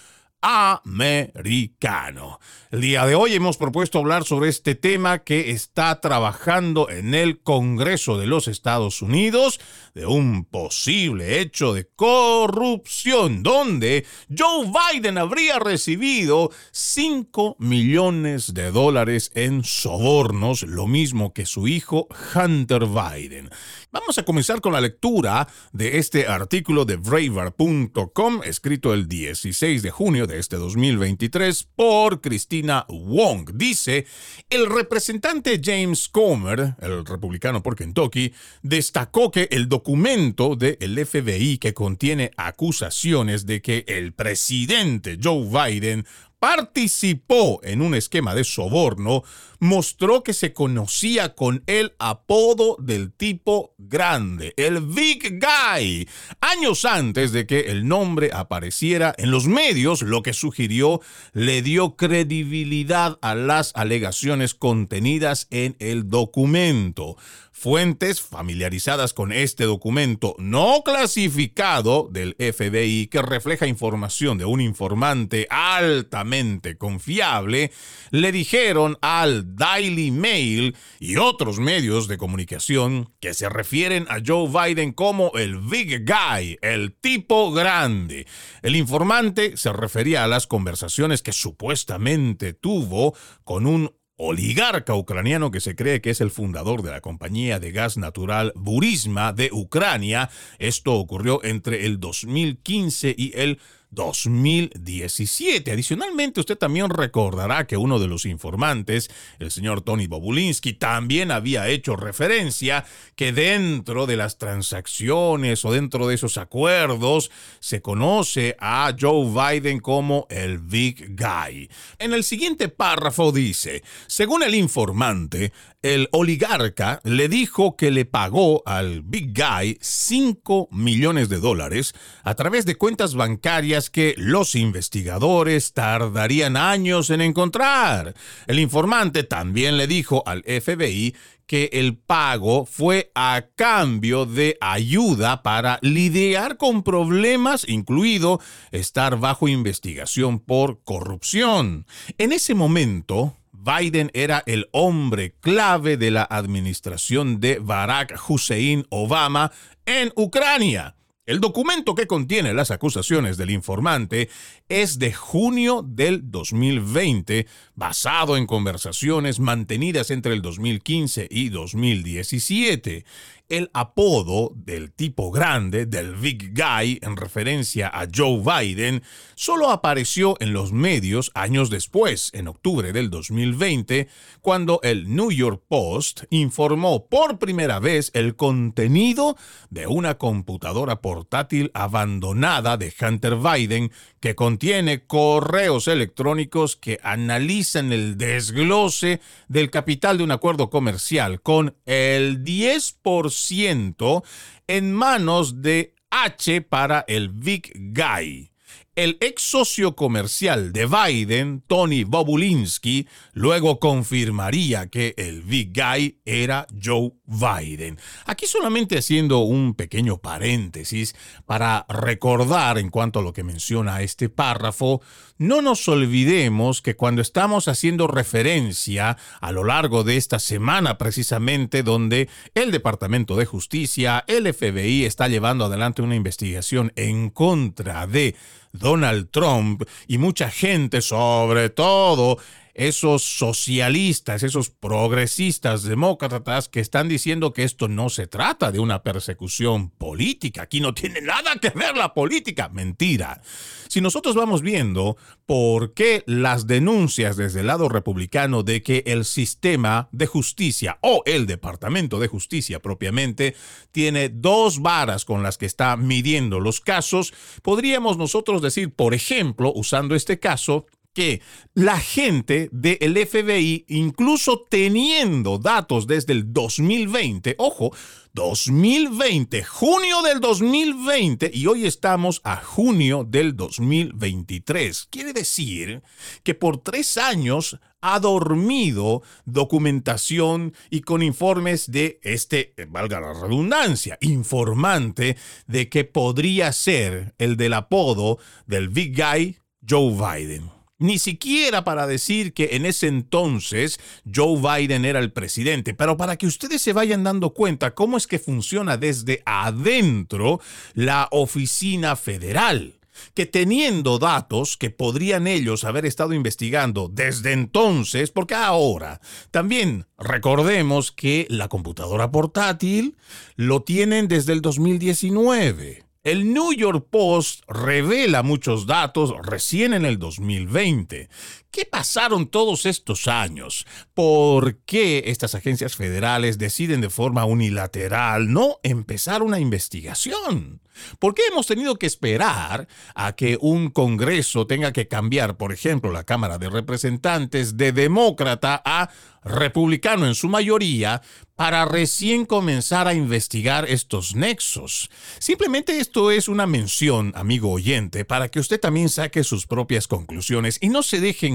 americano. 0.44 2.38
El 2.70 2.82
día 2.82 3.06
de 3.06 3.14
hoy 3.14 3.32
hemos 3.34 3.56
propuesto 3.56 3.98
hablar 3.98 4.24
sobre 4.24 4.50
este 4.50 4.74
tema 4.74 5.20
que 5.20 5.52
está 5.52 6.02
trabajando 6.02 6.90
en 6.90 7.14
el 7.14 7.40
Congreso 7.40 8.18
de 8.18 8.26
los 8.26 8.46
Estados 8.46 9.00
Unidos 9.00 9.58
de 9.94 10.04
un 10.04 10.44
posible 10.44 11.40
hecho 11.40 11.72
de 11.72 11.88
corrupción 11.96 13.42
donde 13.42 14.04
Joe 14.36 14.70
Biden 14.92 15.16
habría 15.16 15.58
recibido 15.58 16.50
5 16.72 17.56
millones 17.58 18.52
de 18.52 18.70
dólares 18.70 19.30
en 19.34 19.64
sobornos, 19.64 20.62
lo 20.64 20.86
mismo 20.86 21.32
que 21.32 21.46
su 21.46 21.68
hijo 21.68 22.08
Hunter 22.34 22.86
Biden. 22.86 23.48
Vamos 23.92 24.18
a 24.18 24.24
comenzar 24.24 24.60
con 24.60 24.74
la 24.74 24.80
lectura 24.82 25.48
de 25.72 25.98
este 25.98 26.26
artículo 26.26 26.84
de 26.84 26.96
Braver.com 26.96 28.42
escrito 28.44 28.92
el 28.92 29.08
16 29.08 29.82
de 29.82 29.90
junio 29.90 30.26
de 30.26 30.33
este 30.36 30.56
2023 30.56 31.68
por 31.76 32.20
Cristina 32.20 32.86
Wong. 32.88 33.50
Dice, 33.54 34.06
el 34.50 34.68
representante 34.68 35.60
James 35.62 36.08
Comer, 36.08 36.74
el 36.80 37.04
republicano 37.04 37.62
por 37.62 37.76
Kentucky, 37.76 38.32
destacó 38.62 39.30
que 39.30 39.48
el 39.50 39.68
documento 39.68 40.56
del 40.56 41.06
FBI 41.06 41.58
que 41.58 41.74
contiene 41.74 42.30
acusaciones 42.36 43.46
de 43.46 43.62
que 43.62 43.84
el 43.88 44.12
presidente 44.12 45.18
Joe 45.22 45.46
Biden 45.46 46.06
participó 46.44 47.58
en 47.62 47.80
un 47.80 47.94
esquema 47.94 48.34
de 48.34 48.44
soborno, 48.44 49.22
mostró 49.60 50.22
que 50.22 50.34
se 50.34 50.52
conocía 50.52 51.34
con 51.34 51.64
el 51.66 51.94
apodo 51.98 52.76
del 52.78 53.12
tipo 53.14 53.74
grande, 53.78 54.52
el 54.58 54.82
Big 54.82 55.40
Guy, 55.40 56.06
años 56.42 56.84
antes 56.84 57.32
de 57.32 57.46
que 57.46 57.60
el 57.70 57.88
nombre 57.88 58.28
apareciera 58.34 59.14
en 59.16 59.30
los 59.30 59.46
medios, 59.46 60.02
lo 60.02 60.22
que 60.22 60.34
sugirió 60.34 61.00
le 61.32 61.62
dio 61.62 61.96
credibilidad 61.96 63.18
a 63.22 63.34
las 63.34 63.72
alegaciones 63.74 64.52
contenidas 64.52 65.46
en 65.50 65.76
el 65.78 66.10
documento. 66.10 67.16
Fuentes 67.64 68.20
familiarizadas 68.20 69.14
con 69.14 69.32
este 69.32 69.64
documento 69.64 70.36
no 70.38 70.82
clasificado 70.84 72.10
del 72.12 72.36
FBI 72.38 73.06
que 73.06 73.22
refleja 73.22 73.66
información 73.66 74.36
de 74.36 74.44
un 74.44 74.60
informante 74.60 75.46
altamente 75.48 76.76
confiable, 76.76 77.72
le 78.10 78.32
dijeron 78.32 78.98
al 79.00 79.56
Daily 79.56 80.10
Mail 80.10 80.76
y 81.00 81.16
otros 81.16 81.58
medios 81.58 82.06
de 82.06 82.18
comunicación 82.18 83.14
que 83.18 83.32
se 83.32 83.48
refieren 83.48 84.04
a 84.10 84.18
Joe 84.22 84.46
Biden 84.46 84.92
como 84.92 85.32
el 85.32 85.56
Big 85.56 86.04
Guy, 86.04 86.58
el 86.60 86.92
tipo 86.92 87.50
grande. 87.50 88.26
El 88.60 88.76
informante 88.76 89.56
se 89.56 89.72
refería 89.72 90.22
a 90.22 90.28
las 90.28 90.46
conversaciones 90.46 91.22
que 91.22 91.32
supuestamente 91.32 92.52
tuvo 92.52 93.16
con 93.42 93.66
un 93.66 93.90
oligarca 94.16 94.94
ucraniano 94.94 95.50
que 95.50 95.60
se 95.60 95.74
cree 95.74 96.00
que 96.00 96.10
es 96.10 96.20
el 96.20 96.30
fundador 96.30 96.82
de 96.82 96.90
la 96.90 97.00
compañía 97.00 97.58
de 97.58 97.72
gas 97.72 97.96
natural 97.96 98.52
Burisma 98.54 99.32
de 99.32 99.50
Ucrania. 99.52 100.30
Esto 100.58 100.94
ocurrió 100.94 101.42
entre 101.44 101.86
el 101.86 101.98
2015 101.98 103.14
y 103.16 103.32
el 103.34 103.58
2017. 103.94 105.70
Adicionalmente, 105.70 106.40
usted 106.40 106.58
también 106.58 106.90
recordará 106.90 107.66
que 107.66 107.76
uno 107.76 107.98
de 107.98 108.08
los 108.08 108.26
informantes, 108.26 109.10
el 109.38 109.50
señor 109.50 109.82
Tony 109.82 110.06
Bobulinski, 110.06 110.74
también 110.74 111.30
había 111.30 111.68
hecho 111.68 111.96
referencia 111.96 112.84
que 113.16 113.32
dentro 113.32 114.06
de 114.06 114.16
las 114.16 114.38
transacciones 114.38 115.64
o 115.64 115.72
dentro 115.72 116.06
de 116.06 116.14
esos 116.16 116.38
acuerdos 116.38 117.30
se 117.60 117.80
conoce 117.80 118.56
a 118.60 118.94
Joe 118.98 119.30
Biden 119.30 119.80
como 119.80 120.26
el 120.30 120.58
Big 120.58 121.16
Guy. 121.16 121.70
En 121.98 122.12
el 122.12 122.24
siguiente 122.24 122.68
párrafo 122.68 123.32
dice, 123.32 123.82
según 124.06 124.42
el 124.42 124.54
informante, 124.54 125.52
el 125.82 126.08
oligarca 126.12 127.00
le 127.04 127.28
dijo 127.28 127.76
que 127.76 127.90
le 127.90 128.06
pagó 128.06 128.62
al 128.66 129.02
Big 129.02 129.34
Guy 129.34 129.78
5 129.80 130.68
millones 130.72 131.28
de 131.28 131.38
dólares 131.38 131.94
a 132.22 132.34
través 132.34 132.64
de 132.64 132.76
cuentas 132.76 133.14
bancarias 133.14 133.83
que 133.90 134.14
los 134.16 134.54
investigadores 134.54 135.72
tardarían 135.72 136.56
años 136.56 137.10
en 137.10 137.20
encontrar. 137.20 138.14
El 138.46 138.58
informante 138.58 139.22
también 139.24 139.76
le 139.76 139.86
dijo 139.86 140.22
al 140.26 140.42
FBI 140.42 141.14
que 141.46 141.70
el 141.72 141.96
pago 141.96 142.64
fue 142.66 143.10
a 143.14 143.46
cambio 143.54 144.26
de 144.26 144.56
ayuda 144.60 145.42
para 145.42 145.78
lidiar 145.82 146.56
con 146.56 146.82
problemas, 146.82 147.68
incluido 147.68 148.40
estar 148.70 149.18
bajo 149.18 149.48
investigación 149.48 150.38
por 150.38 150.82
corrupción. 150.82 151.86
En 152.18 152.32
ese 152.32 152.54
momento, 152.54 153.36
Biden 153.52 154.10
era 154.14 154.42
el 154.46 154.68
hombre 154.72 155.34
clave 155.40 155.96
de 155.96 156.10
la 156.10 156.22
administración 156.22 157.40
de 157.40 157.58
Barack 157.58 158.18
Hussein 158.28 158.86
Obama 158.90 159.52
en 159.86 160.12
Ucrania. 160.16 160.96
El 161.26 161.40
documento 161.40 161.94
que 161.94 162.06
contiene 162.06 162.52
las 162.52 162.70
acusaciones 162.70 163.38
del 163.38 163.48
informante 163.48 164.28
es 164.68 164.98
de 164.98 165.14
junio 165.14 165.82
del 165.82 166.30
2020, 166.30 167.46
basado 167.74 168.36
en 168.36 168.46
conversaciones 168.46 169.40
mantenidas 169.40 170.10
entre 170.10 170.34
el 170.34 170.42
2015 170.42 171.26
y 171.30 171.48
2017. 171.48 173.06
El 173.48 173.70
apodo 173.74 174.52
del 174.54 174.92
tipo 174.92 175.30
grande, 175.30 175.86
del 175.86 176.14
Big 176.14 176.54
Guy, 176.54 176.98
en 177.02 177.16
referencia 177.16 177.88
a 177.88 178.06
Joe 178.12 178.40
Biden, 178.40 179.02
solo 179.34 179.70
apareció 179.70 180.36
en 180.40 180.52
los 180.52 180.72
medios 180.72 181.30
años 181.34 181.70
después, 181.70 182.30
en 182.32 182.48
octubre 182.48 182.92
del 182.92 183.10
2020, 183.10 184.08
cuando 184.40 184.80
el 184.82 185.14
New 185.14 185.30
York 185.30 185.62
Post 185.68 186.22
informó 186.30 187.06
por 187.06 187.38
primera 187.38 187.80
vez 187.80 188.10
el 188.14 188.36
contenido 188.36 189.36
de 189.70 189.86
una 189.86 190.16
computadora 190.16 191.00
portátil 191.00 191.70
abandonada 191.74 192.76
de 192.76 192.92
Hunter 193.00 193.36
Biden 193.36 193.92
que 194.24 194.34
contiene 194.34 195.06
correos 195.06 195.86
electrónicos 195.86 196.76
que 196.76 196.98
analizan 197.02 197.92
el 197.92 198.16
desglose 198.16 199.20
del 199.48 199.70
capital 199.70 200.16
de 200.16 200.24
un 200.24 200.30
acuerdo 200.30 200.70
comercial 200.70 201.42
con 201.42 201.76
el 201.84 202.42
10% 202.42 204.22
en 204.66 204.94
manos 204.94 205.60
de 205.60 205.94
H 206.08 206.62
para 206.62 207.04
el 207.06 207.28
Big 207.28 207.70
Guy. 207.74 208.53
El 208.96 209.18
ex 209.20 209.42
socio 209.42 209.96
comercial 209.96 210.72
de 210.72 210.86
Biden, 210.86 211.64
Tony 211.66 212.04
Bobulinski, 212.04 213.08
luego 213.32 213.80
confirmaría 213.80 214.86
que 214.86 215.14
el 215.16 215.42
Big 215.42 215.72
Guy 215.74 216.20
era 216.24 216.68
Joe 216.80 217.10
Biden. 217.26 217.98
Aquí 218.24 218.46
solamente 218.46 218.96
haciendo 218.96 219.40
un 219.40 219.74
pequeño 219.74 220.18
paréntesis 220.18 221.16
para 221.44 221.86
recordar 221.88 222.78
en 222.78 222.90
cuanto 222.90 223.18
a 223.18 223.22
lo 223.22 223.32
que 223.32 223.42
menciona 223.42 224.00
este 224.00 224.28
párrafo, 224.28 225.02
no 225.38 225.60
nos 225.60 225.88
olvidemos 225.88 226.80
que 226.80 226.94
cuando 226.94 227.20
estamos 227.20 227.66
haciendo 227.66 228.06
referencia 228.06 229.16
a 229.40 229.50
lo 229.50 229.64
largo 229.64 230.04
de 230.04 230.16
esta 230.16 230.38
semana 230.38 230.98
precisamente 230.98 231.82
donde 231.82 232.28
el 232.54 232.70
Departamento 232.70 233.34
de 233.34 233.44
Justicia, 233.44 234.22
el 234.28 234.54
FBI 234.54 235.04
está 235.04 235.26
llevando 235.26 235.64
adelante 235.64 236.00
una 236.00 236.14
investigación 236.14 236.92
en 236.94 237.30
contra 237.30 238.06
de 238.06 238.36
Donald 238.74 239.30
Trump 239.30 239.84
y 240.06 240.18
mucha 240.18 240.50
gente, 240.50 241.00
sobre 241.00 241.70
todo 241.70 242.38
esos 242.74 243.22
socialistas, 243.22 244.42
esos 244.42 244.68
progresistas 244.68 245.84
demócratas 245.84 246.68
que 246.68 246.80
están 246.80 247.08
diciendo 247.08 247.52
que 247.52 247.62
esto 247.62 247.88
no 247.88 248.08
se 248.10 248.26
trata 248.26 248.72
de 248.72 248.80
una 248.80 249.02
persecución 249.02 249.90
política, 249.90 250.62
aquí 250.62 250.80
no 250.80 250.92
tiene 250.92 251.20
nada 251.20 251.54
que 251.56 251.70
ver 251.70 251.96
la 251.96 252.12
política, 252.12 252.68
mentira. 252.68 253.40
Si 253.88 254.00
nosotros 254.00 254.34
vamos 254.34 254.60
viendo 254.60 255.16
por 255.46 255.94
qué 255.94 256.24
las 256.26 256.66
denuncias 256.66 257.36
desde 257.36 257.60
el 257.60 257.68
lado 257.68 257.88
republicano 257.88 258.62
de 258.64 258.82
que 258.82 259.04
el 259.06 259.24
sistema 259.24 260.08
de 260.10 260.26
justicia 260.26 260.98
o 261.00 261.22
el 261.26 261.46
Departamento 261.46 262.18
de 262.18 262.28
Justicia 262.28 262.80
propiamente 262.80 263.54
tiene 263.92 264.30
dos 264.30 264.80
varas 264.82 265.24
con 265.24 265.42
las 265.42 265.58
que 265.58 265.66
está 265.66 265.96
midiendo 265.96 266.60
los 266.60 266.80
casos, 266.80 267.32
podríamos 267.62 268.16
nosotros 268.16 268.62
decir, 268.62 268.92
por 268.92 269.14
ejemplo, 269.14 269.72
usando 269.74 270.14
este 270.14 270.40
caso, 270.40 270.86
que 271.14 271.40
la 271.72 271.98
gente 271.98 272.68
del 272.72 273.16
FBI, 273.26 273.86
incluso 273.88 274.64
teniendo 274.68 275.58
datos 275.58 276.06
desde 276.06 276.32
el 276.32 276.52
2020, 276.52 277.54
ojo, 277.58 277.92
2020, 278.34 279.62
junio 279.62 280.20
del 280.22 280.40
2020, 280.40 281.52
y 281.54 281.66
hoy 281.66 281.86
estamos 281.86 282.40
a 282.42 282.56
junio 282.56 283.24
del 283.24 283.56
2023. 283.56 285.06
Quiere 285.08 285.32
decir 285.32 286.02
que 286.42 286.54
por 286.54 286.78
tres 286.78 287.16
años 287.16 287.78
ha 288.00 288.18
dormido 288.18 289.22
documentación 289.44 290.74
y 290.90 291.02
con 291.02 291.22
informes 291.22 291.90
de 291.90 292.18
este, 292.22 292.74
valga 292.88 293.20
la 293.20 293.32
redundancia, 293.34 294.18
informante 294.20 295.36
de 295.68 295.88
que 295.88 296.04
podría 296.04 296.72
ser 296.72 297.34
el 297.38 297.56
del 297.56 297.72
apodo 297.74 298.38
del 298.66 298.88
Big 298.88 299.16
Guy 299.16 299.58
Joe 299.88 300.10
Biden 300.10 300.73
ni 301.04 301.18
siquiera 301.18 301.84
para 301.84 302.06
decir 302.06 302.54
que 302.54 302.70
en 302.72 302.86
ese 302.86 303.08
entonces 303.08 304.00
Joe 304.34 304.58
Biden 304.58 305.04
era 305.04 305.18
el 305.18 305.32
presidente, 305.32 305.92
pero 305.92 306.16
para 306.16 306.36
que 306.36 306.46
ustedes 306.46 306.80
se 306.80 306.94
vayan 306.94 307.22
dando 307.24 307.52
cuenta 307.52 307.94
cómo 307.94 308.16
es 308.16 308.26
que 308.26 308.38
funciona 308.38 308.96
desde 308.96 309.42
adentro 309.44 310.60
la 310.94 311.28
oficina 311.30 312.16
federal 312.16 312.94
que 313.34 313.46
teniendo 313.46 314.18
datos 314.18 314.76
que 314.76 314.90
podrían 314.90 315.46
ellos 315.46 315.84
haber 315.84 316.06
estado 316.06 316.32
investigando 316.32 317.08
desde 317.12 317.52
entonces, 317.52 318.30
porque 318.30 318.54
ahora 318.54 319.20
también 319.50 320.06
recordemos 320.18 321.12
que 321.12 321.46
la 321.50 321.68
computadora 321.68 322.30
portátil 322.30 323.16
lo 323.56 323.82
tienen 323.82 324.26
desde 324.26 324.52
el 324.52 324.62
2019. 324.62 326.03
El 326.24 326.54
New 326.54 326.72
York 326.72 327.06
Post 327.10 327.64
revela 327.68 328.42
muchos 328.42 328.86
datos 328.86 329.34
recién 329.42 329.92
en 329.92 330.06
el 330.06 330.18
2020. 330.18 331.28
¿Qué 331.74 331.84
pasaron 331.84 332.46
todos 332.46 332.86
estos 332.86 333.26
años? 333.26 333.84
¿Por 334.14 334.76
qué 334.86 335.24
estas 335.26 335.56
agencias 335.56 335.96
federales 335.96 336.56
deciden 336.56 337.00
de 337.00 337.10
forma 337.10 337.46
unilateral 337.46 338.52
no 338.52 338.78
empezar 338.84 339.42
una 339.42 339.58
investigación? 339.58 340.80
¿Por 341.18 341.34
qué 341.34 341.42
hemos 341.50 341.66
tenido 341.66 341.96
que 341.96 342.06
esperar 342.06 342.86
a 343.16 343.34
que 343.34 343.58
un 343.60 343.90
Congreso 343.90 344.68
tenga 344.68 344.92
que 344.92 345.08
cambiar, 345.08 345.56
por 345.56 345.72
ejemplo, 345.72 346.12
la 346.12 346.22
Cámara 346.22 346.58
de 346.58 346.70
Representantes 346.70 347.76
de 347.76 347.90
demócrata 347.90 348.80
a 348.84 349.10
republicano 349.44 350.26
en 350.26 350.34
su 350.34 350.48
mayoría 350.48 351.20
para 351.54 351.84
recién 351.84 352.46
comenzar 352.46 353.06
a 353.06 353.14
investigar 353.14 353.88
estos 353.88 354.34
nexos. 354.34 355.10
Simplemente 355.38 355.98
esto 355.98 356.30
es 356.30 356.48
una 356.48 356.66
mención, 356.66 357.32
amigo 357.36 357.70
oyente, 357.70 358.24
para 358.24 358.48
que 358.48 358.58
usted 358.58 358.80
también 358.80 359.08
saque 359.08 359.44
sus 359.44 359.66
propias 359.66 360.08
conclusiones 360.08 360.78
y 360.80 360.88
no 360.88 361.02
se 361.02 361.20
deje 361.20 361.46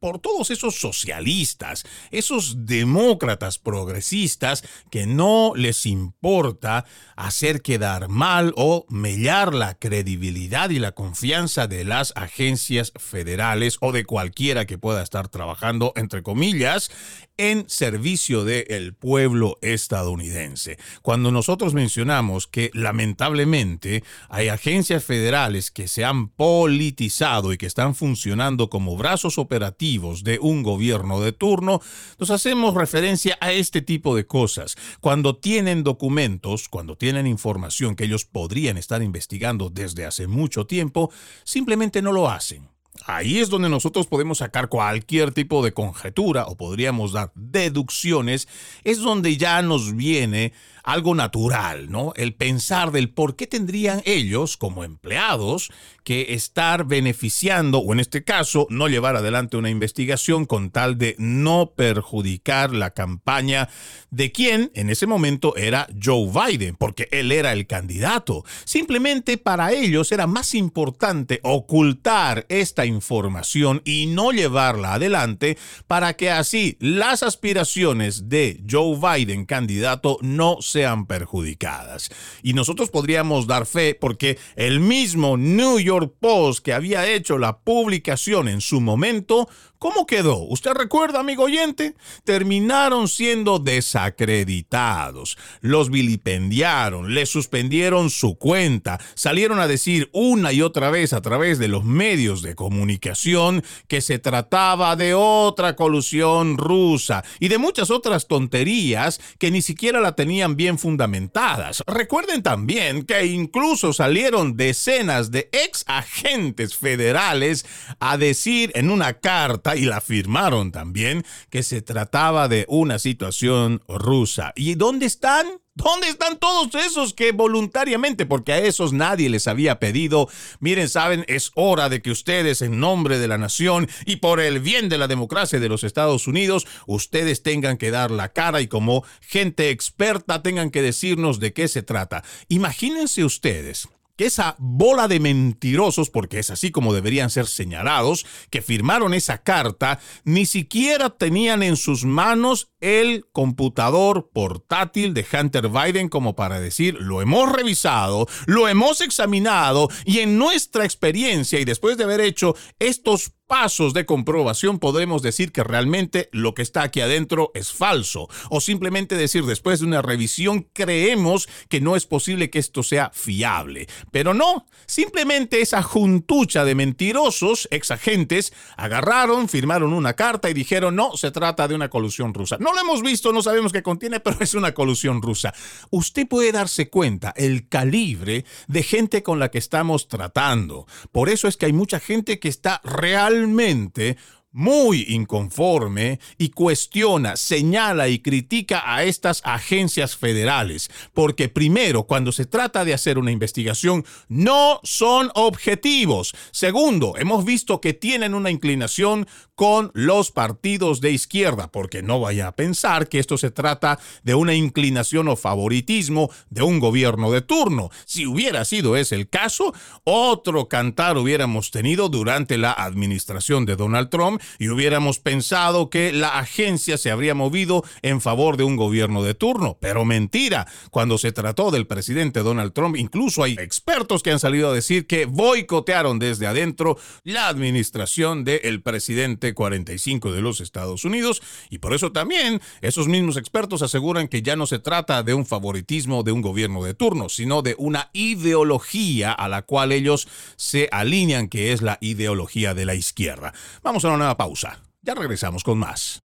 por 0.00 0.18
todos 0.18 0.50
esos 0.50 0.76
socialistas, 0.76 1.84
esos 2.10 2.66
demócratas 2.66 3.58
progresistas 3.58 4.64
que 4.90 5.06
no 5.06 5.52
les 5.56 5.86
importa 5.86 6.84
hacer 7.16 7.62
quedar 7.62 8.08
mal 8.08 8.52
o 8.56 8.86
mellar 8.88 9.54
la 9.54 9.74
credibilidad 9.74 10.70
y 10.70 10.78
la 10.78 10.92
confianza 10.92 11.66
de 11.66 11.84
las 11.84 12.12
agencias 12.16 12.92
federales 12.96 13.78
o 13.80 13.92
de 13.92 14.04
cualquiera 14.04 14.66
que 14.66 14.78
pueda 14.78 15.02
estar 15.02 15.28
trabajando, 15.28 15.92
entre 15.96 16.22
comillas, 16.22 16.90
en 17.36 17.68
servicio 17.68 18.44
del 18.44 18.94
pueblo 18.94 19.58
estadounidense. 19.62 20.78
Cuando 21.02 21.30
nosotros 21.30 21.74
mencionamos 21.74 22.46
que 22.46 22.70
lamentablemente 22.74 24.04
hay 24.28 24.48
agencias 24.48 25.04
federales 25.04 25.70
que 25.70 25.88
se 25.88 26.04
han 26.04 26.28
politizado 26.28 27.52
y 27.52 27.58
que 27.58 27.66
están 27.66 27.94
funcionando 27.94 28.68
como 28.68 28.96
brazos 28.96 29.38
operativos 29.38 30.24
de 30.24 30.38
un 30.38 30.62
gobierno 30.62 31.20
de 31.20 31.32
turno, 31.32 31.80
nos 32.18 32.30
hacemos 32.30 32.74
referencia 32.74 33.38
a 33.40 33.52
este 33.52 33.82
tipo 33.82 34.14
de 34.14 34.26
cosas. 34.26 34.76
Cuando 35.00 35.36
tienen 35.36 35.82
documentos, 35.84 36.68
cuando 36.68 36.96
tienen 36.96 37.26
información 37.26 37.96
que 37.96 38.04
ellos 38.04 38.24
podrían 38.24 38.76
estar 38.76 39.02
investigando 39.02 39.70
desde 39.70 40.06
hace 40.06 40.26
mucho 40.26 40.66
tiempo, 40.66 41.10
simplemente 41.44 42.02
no 42.02 42.12
lo 42.12 42.28
hacen. 42.30 42.71
Ahí 43.06 43.38
es 43.38 43.50
donde 43.50 43.68
nosotros 43.68 44.06
podemos 44.06 44.38
sacar 44.38 44.68
cualquier 44.68 45.32
tipo 45.32 45.64
de 45.64 45.72
conjetura 45.72 46.46
o 46.46 46.56
podríamos 46.56 47.12
dar 47.12 47.32
deducciones, 47.34 48.48
es 48.84 48.98
donde 49.00 49.36
ya 49.36 49.62
nos 49.62 49.96
viene 49.96 50.52
algo 50.84 51.14
natural, 51.14 51.90
¿no? 51.90 52.12
El 52.16 52.34
pensar 52.34 52.92
del 52.92 53.10
por 53.10 53.36
qué 53.36 53.46
tendrían 53.46 54.02
ellos, 54.04 54.56
como 54.56 54.84
empleados, 54.84 55.70
que 56.04 56.34
estar 56.34 56.84
beneficiando, 56.84 57.78
o 57.78 57.92
en 57.92 58.00
este 58.00 58.24
caso, 58.24 58.66
no 58.70 58.88
llevar 58.88 59.16
adelante 59.16 59.56
una 59.56 59.70
investigación 59.70 60.46
con 60.46 60.70
tal 60.70 60.98
de 60.98 61.14
no 61.18 61.72
perjudicar 61.76 62.72
la 62.72 62.90
campaña 62.90 63.68
de 64.10 64.32
quien 64.32 64.70
en 64.74 64.90
ese 64.90 65.06
momento 65.06 65.56
era 65.56 65.86
Joe 66.02 66.28
Biden, 66.28 66.76
porque 66.76 67.08
él 67.12 67.30
era 67.30 67.52
el 67.52 67.66
candidato. 67.66 68.44
Simplemente 68.64 69.38
para 69.38 69.72
ellos 69.72 70.10
era 70.12 70.26
más 70.26 70.54
importante 70.54 71.40
ocultar 71.42 72.46
esta 72.48 72.84
información 72.84 73.82
y 73.84 74.06
no 74.06 74.32
llevarla 74.32 74.94
adelante 74.94 75.56
para 75.86 76.14
que 76.14 76.30
así 76.30 76.76
las 76.80 77.22
aspiraciones 77.22 78.28
de 78.28 78.62
Joe 78.68 78.98
Biden, 78.98 79.46
candidato, 79.46 80.18
no 80.20 80.58
sean 80.72 81.06
perjudicadas. 81.06 82.10
Y 82.42 82.54
nosotros 82.54 82.90
podríamos 82.90 83.46
dar 83.46 83.66
fe 83.66 83.94
porque 83.94 84.38
el 84.56 84.80
mismo 84.80 85.36
New 85.36 85.78
York 85.78 86.12
Post 86.18 86.64
que 86.64 86.72
había 86.72 87.06
hecho 87.06 87.38
la 87.38 87.58
publicación 87.58 88.48
en 88.48 88.60
su 88.60 88.80
momento 88.80 89.48
¿Cómo 89.82 90.06
quedó? 90.06 90.36
¿Usted 90.36 90.74
recuerda, 90.74 91.18
amigo 91.18 91.42
oyente? 91.42 91.96
Terminaron 92.22 93.08
siendo 93.08 93.58
desacreditados. 93.58 95.36
Los 95.60 95.90
vilipendiaron, 95.90 97.14
le 97.14 97.26
suspendieron 97.26 98.08
su 98.08 98.36
cuenta, 98.38 99.00
salieron 99.16 99.58
a 99.58 99.66
decir 99.66 100.08
una 100.12 100.52
y 100.52 100.62
otra 100.62 100.88
vez 100.90 101.12
a 101.12 101.20
través 101.20 101.58
de 101.58 101.66
los 101.66 101.82
medios 101.82 102.42
de 102.42 102.54
comunicación 102.54 103.64
que 103.88 104.02
se 104.02 104.20
trataba 104.20 104.94
de 104.94 105.14
otra 105.14 105.74
colusión 105.74 106.58
rusa 106.58 107.24
y 107.40 107.48
de 107.48 107.58
muchas 107.58 107.90
otras 107.90 108.28
tonterías 108.28 109.20
que 109.40 109.50
ni 109.50 109.62
siquiera 109.62 110.00
la 110.00 110.14
tenían 110.14 110.54
bien 110.54 110.78
fundamentadas. 110.78 111.82
Recuerden 111.88 112.44
también 112.44 113.02
que 113.02 113.26
incluso 113.26 113.92
salieron 113.92 114.56
decenas 114.56 115.32
de 115.32 115.48
ex 115.50 115.82
agentes 115.88 116.76
federales 116.76 117.66
a 117.98 118.16
decir 118.16 118.70
en 118.76 118.88
una 118.88 119.14
carta 119.14 119.71
y 119.76 119.84
la 119.84 120.00
firmaron 120.00 120.72
también 120.72 121.24
que 121.50 121.62
se 121.62 121.82
trataba 121.82 122.48
de 122.48 122.64
una 122.68 122.98
situación 122.98 123.82
rusa. 123.88 124.52
¿Y 124.56 124.74
dónde 124.74 125.06
están? 125.06 125.46
¿Dónde 125.74 126.08
están 126.08 126.38
todos 126.38 126.74
esos 126.74 127.14
que 127.14 127.32
voluntariamente, 127.32 128.26
porque 128.26 128.52
a 128.52 128.58
esos 128.58 128.92
nadie 128.92 129.30
les 129.30 129.48
había 129.48 129.78
pedido, 129.78 130.28
miren, 130.60 130.90
saben, 130.90 131.24
es 131.28 131.50
hora 131.54 131.88
de 131.88 132.02
que 132.02 132.10
ustedes 132.10 132.60
en 132.60 132.78
nombre 132.78 133.18
de 133.18 133.26
la 133.26 133.38
nación 133.38 133.88
y 134.04 134.16
por 134.16 134.40
el 134.40 134.60
bien 134.60 134.90
de 134.90 134.98
la 134.98 135.08
democracia 135.08 135.60
de 135.60 135.70
los 135.70 135.82
Estados 135.82 136.26
Unidos, 136.26 136.66
ustedes 136.86 137.42
tengan 137.42 137.78
que 137.78 137.90
dar 137.90 138.10
la 138.10 138.34
cara 138.34 138.60
y 138.60 138.68
como 138.68 139.04
gente 139.22 139.70
experta 139.70 140.42
tengan 140.42 140.70
que 140.70 140.82
decirnos 140.82 141.40
de 141.40 141.54
qué 141.54 141.68
se 141.68 141.82
trata? 141.82 142.22
Imagínense 142.48 143.24
ustedes 143.24 143.88
esa 144.26 144.56
bola 144.58 145.08
de 145.08 145.20
mentirosos, 145.20 146.10
porque 146.10 146.38
es 146.38 146.50
así 146.50 146.70
como 146.70 146.94
deberían 146.94 147.30
ser 147.30 147.46
señalados, 147.46 148.26
que 148.50 148.62
firmaron 148.62 149.14
esa 149.14 149.38
carta, 149.38 149.98
ni 150.24 150.46
siquiera 150.46 151.10
tenían 151.10 151.62
en 151.62 151.76
sus 151.76 152.04
manos 152.04 152.70
el 152.80 153.26
computador 153.32 154.30
portátil 154.32 155.14
de 155.14 155.24
Hunter 155.32 155.68
Biden 155.68 156.08
como 156.08 156.34
para 156.34 156.60
decir, 156.60 156.96
lo 157.00 157.22
hemos 157.22 157.50
revisado, 157.50 158.26
lo 158.46 158.68
hemos 158.68 159.00
examinado 159.00 159.88
y 160.04 160.18
en 160.18 160.38
nuestra 160.38 160.84
experiencia 160.84 161.60
y 161.60 161.64
después 161.64 161.96
de 161.96 162.04
haber 162.04 162.20
hecho 162.20 162.54
estos 162.78 163.32
pasos 163.52 163.92
de 163.92 164.06
comprobación 164.06 164.78
podemos 164.78 165.20
decir 165.20 165.52
que 165.52 165.62
realmente 165.62 166.30
lo 166.32 166.54
que 166.54 166.62
está 166.62 166.84
aquí 166.84 167.02
adentro 167.02 167.50
es 167.52 167.70
falso. 167.70 168.30
O 168.48 168.62
simplemente 168.62 169.14
decir 169.14 169.44
después 169.44 169.80
de 169.80 169.84
una 169.84 170.00
revisión 170.00 170.66
creemos 170.72 171.50
que 171.68 171.82
no 171.82 171.94
es 171.94 172.06
posible 172.06 172.48
que 172.48 172.58
esto 172.58 172.82
sea 172.82 173.10
fiable. 173.12 173.88
Pero 174.10 174.32
no, 174.32 174.64
simplemente 174.86 175.60
esa 175.60 175.82
juntucha 175.82 176.64
de 176.64 176.74
mentirosos 176.74 177.68
exagentes 177.70 178.54
agarraron, 178.78 179.50
firmaron 179.50 179.92
una 179.92 180.14
carta 180.14 180.48
y 180.48 180.54
dijeron 180.54 180.96
no, 180.96 181.14
se 181.18 181.30
trata 181.30 181.68
de 181.68 181.74
una 181.74 181.90
colusión 181.90 182.32
rusa. 182.32 182.56
No 182.58 182.72
lo 182.72 182.80
hemos 182.80 183.02
visto, 183.02 183.34
no 183.34 183.42
sabemos 183.42 183.70
qué 183.70 183.82
contiene, 183.82 184.20
pero 184.20 184.38
es 184.40 184.54
una 184.54 184.72
colusión 184.72 185.20
rusa. 185.20 185.52
Usted 185.90 186.26
puede 186.26 186.52
darse 186.52 186.88
cuenta 186.88 187.34
el 187.36 187.68
calibre 187.68 188.46
de 188.66 188.82
gente 188.82 189.22
con 189.22 189.38
la 189.38 189.50
que 189.50 189.58
estamos 189.58 190.08
tratando. 190.08 190.86
Por 191.10 191.28
eso 191.28 191.48
es 191.48 191.58
que 191.58 191.66
hay 191.66 191.74
mucha 191.74 192.00
gente 192.00 192.38
que 192.38 192.48
está 192.48 192.80
realmente 192.82 193.41
realmente 193.42 194.16
muy 194.52 195.06
inconforme 195.08 196.20
y 196.38 196.50
cuestiona, 196.50 197.36
señala 197.36 198.08
y 198.08 198.18
critica 198.18 198.82
a 198.84 199.04
estas 199.04 199.40
agencias 199.44 200.16
federales, 200.16 200.90
porque 201.14 201.48
primero, 201.48 202.04
cuando 202.04 202.32
se 202.32 202.44
trata 202.44 202.84
de 202.84 202.94
hacer 202.94 203.18
una 203.18 203.30
investigación, 203.30 204.04
no 204.28 204.80
son 204.82 205.30
objetivos. 205.34 206.34
Segundo, 206.50 207.14
hemos 207.16 207.44
visto 207.44 207.80
que 207.80 207.94
tienen 207.94 208.34
una 208.34 208.50
inclinación 208.50 209.26
con 209.54 209.92
los 209.94 210.32
partidos 210.32 211.00
de 211.00 211.12
izquierda, 211.12 211.70
porque 211.70 212.02
no 212.02 212.18
vaya 212.18 212.48
a 212.48 212.56
pensar 212.56 213.08
que 213.08 213.20
esto 213.20 213.38
se 213.38 213.50
trata 213.50 214.00
de 214.24 214.34
una 214.34 214.54
inclinación 214.54 215.28
o 215.28 215.36
favoritismo 215.36 216.30
de 216.50 216.62
un 216.62 216.80
gobierno 216.80 217.30
de 217.30 217.42
turno. 217.42 217.90
Si 218.04 218.26
hubiera 218.26 218.64
sido 218.64 218.96
ese 218.96 219.12
el 219.12 219.28
caso, 219.28 219.74
otro 220.04 220.68
cantar 220.68 221.18
hubiéramos 221.18 221.70
tenido 221.70 222.08
durante 222.08 222.58
la 222.58 222.72
administración 222.72 223.66
de 223.66 223.76
Donald 223.76 224.08
Trump 224.08 224.41
y 224.58 224.68
hubiéramos 224.68 225.18
pensado 225.18 225.90
que 225.90 226.12
la 226.12 226.38
agencia 226.38 226.98
se 226.98 227.10
habría 227.10 227.34
movido 227.34 227.84
en 228.02 228.20
favor 228.20 228.56
de 228.56 228.64
un 228.64 228.76
gobierno 228.76 229.22
de 229.22 229.34
turno. 229.34 229.78
Pero 229.80 230.04
mentira, 230.04 230.66
cuando 230.90 231.18
se 231.18 231.32
trató 231.32 231.70
del 231.70 231.86
presidente 231.86 232.40
Donald 232.40 232.72
Trump, 232.72 232.96
incluso 232.96 233.42
hay 233.42 233.52
expertos 233.58 234.22
que 234.22 234.30
han 234.30 234.38
salido 234.38 234.70
a 234.70 234.74
decir 234.74 235.06
que 235.06 235.26
boicotearon 235.26 236.18
desde 236.18 236.46
adentro 236.46 236.98
la 237.24 237.48
administración 237.48 238.44
del 238.44 238.82
presidente 238.82 239.54
45 239.54 240.32
de 240.32 240.40
los 240.42 240.60
Estados 240.60 241.04
Unidos 241.04 241.42
y 241.70 241.78
por 241.78 241.94
eso 241.94 242.12
también 242.12 242.60
esos 242.80 243.08
mismos 243.08 243.36
expertos 243.36 243.82
aseguran 243.82 244.28
que 244.28 244.42
ya 244.42 244.56
no 244.56 244.66
se 244.66 244.78
trata 244.78 245.22
de 245.22 245.34
un 245.34 245.46
favoritismo 245.46 246.22
de 246.22 246.32
un 246.32 246.42
gobierno 246.42 246.82
de 246.84 246.94
turno, 246.94 247.28
sino 247.28 247.62
de 247.62 247.74
una 247.78 248.10
ideología 248.12 249.32
a 249.32 249.48
la 249.48 249.62
cual 249.62 249.92
ellos 249.92 250.28
se 250.56 250.88
alinean, 250.92 251.48
que 251.48 251.72
es 251.72 251.82
la 251.82 251.98
ideología 252.00 252.74
de 252.74 252.84
la 252.84 252.94
izquierda. 252.94 253.52
Vamos 253.82 254.04
a 254.04 254.10
una 254.10 254.31
pausa. 254.36 254.80
Ya 255.02 255.14
regresamos 255.14 255.64
con 255.64 255.78
más. 255.78 256.21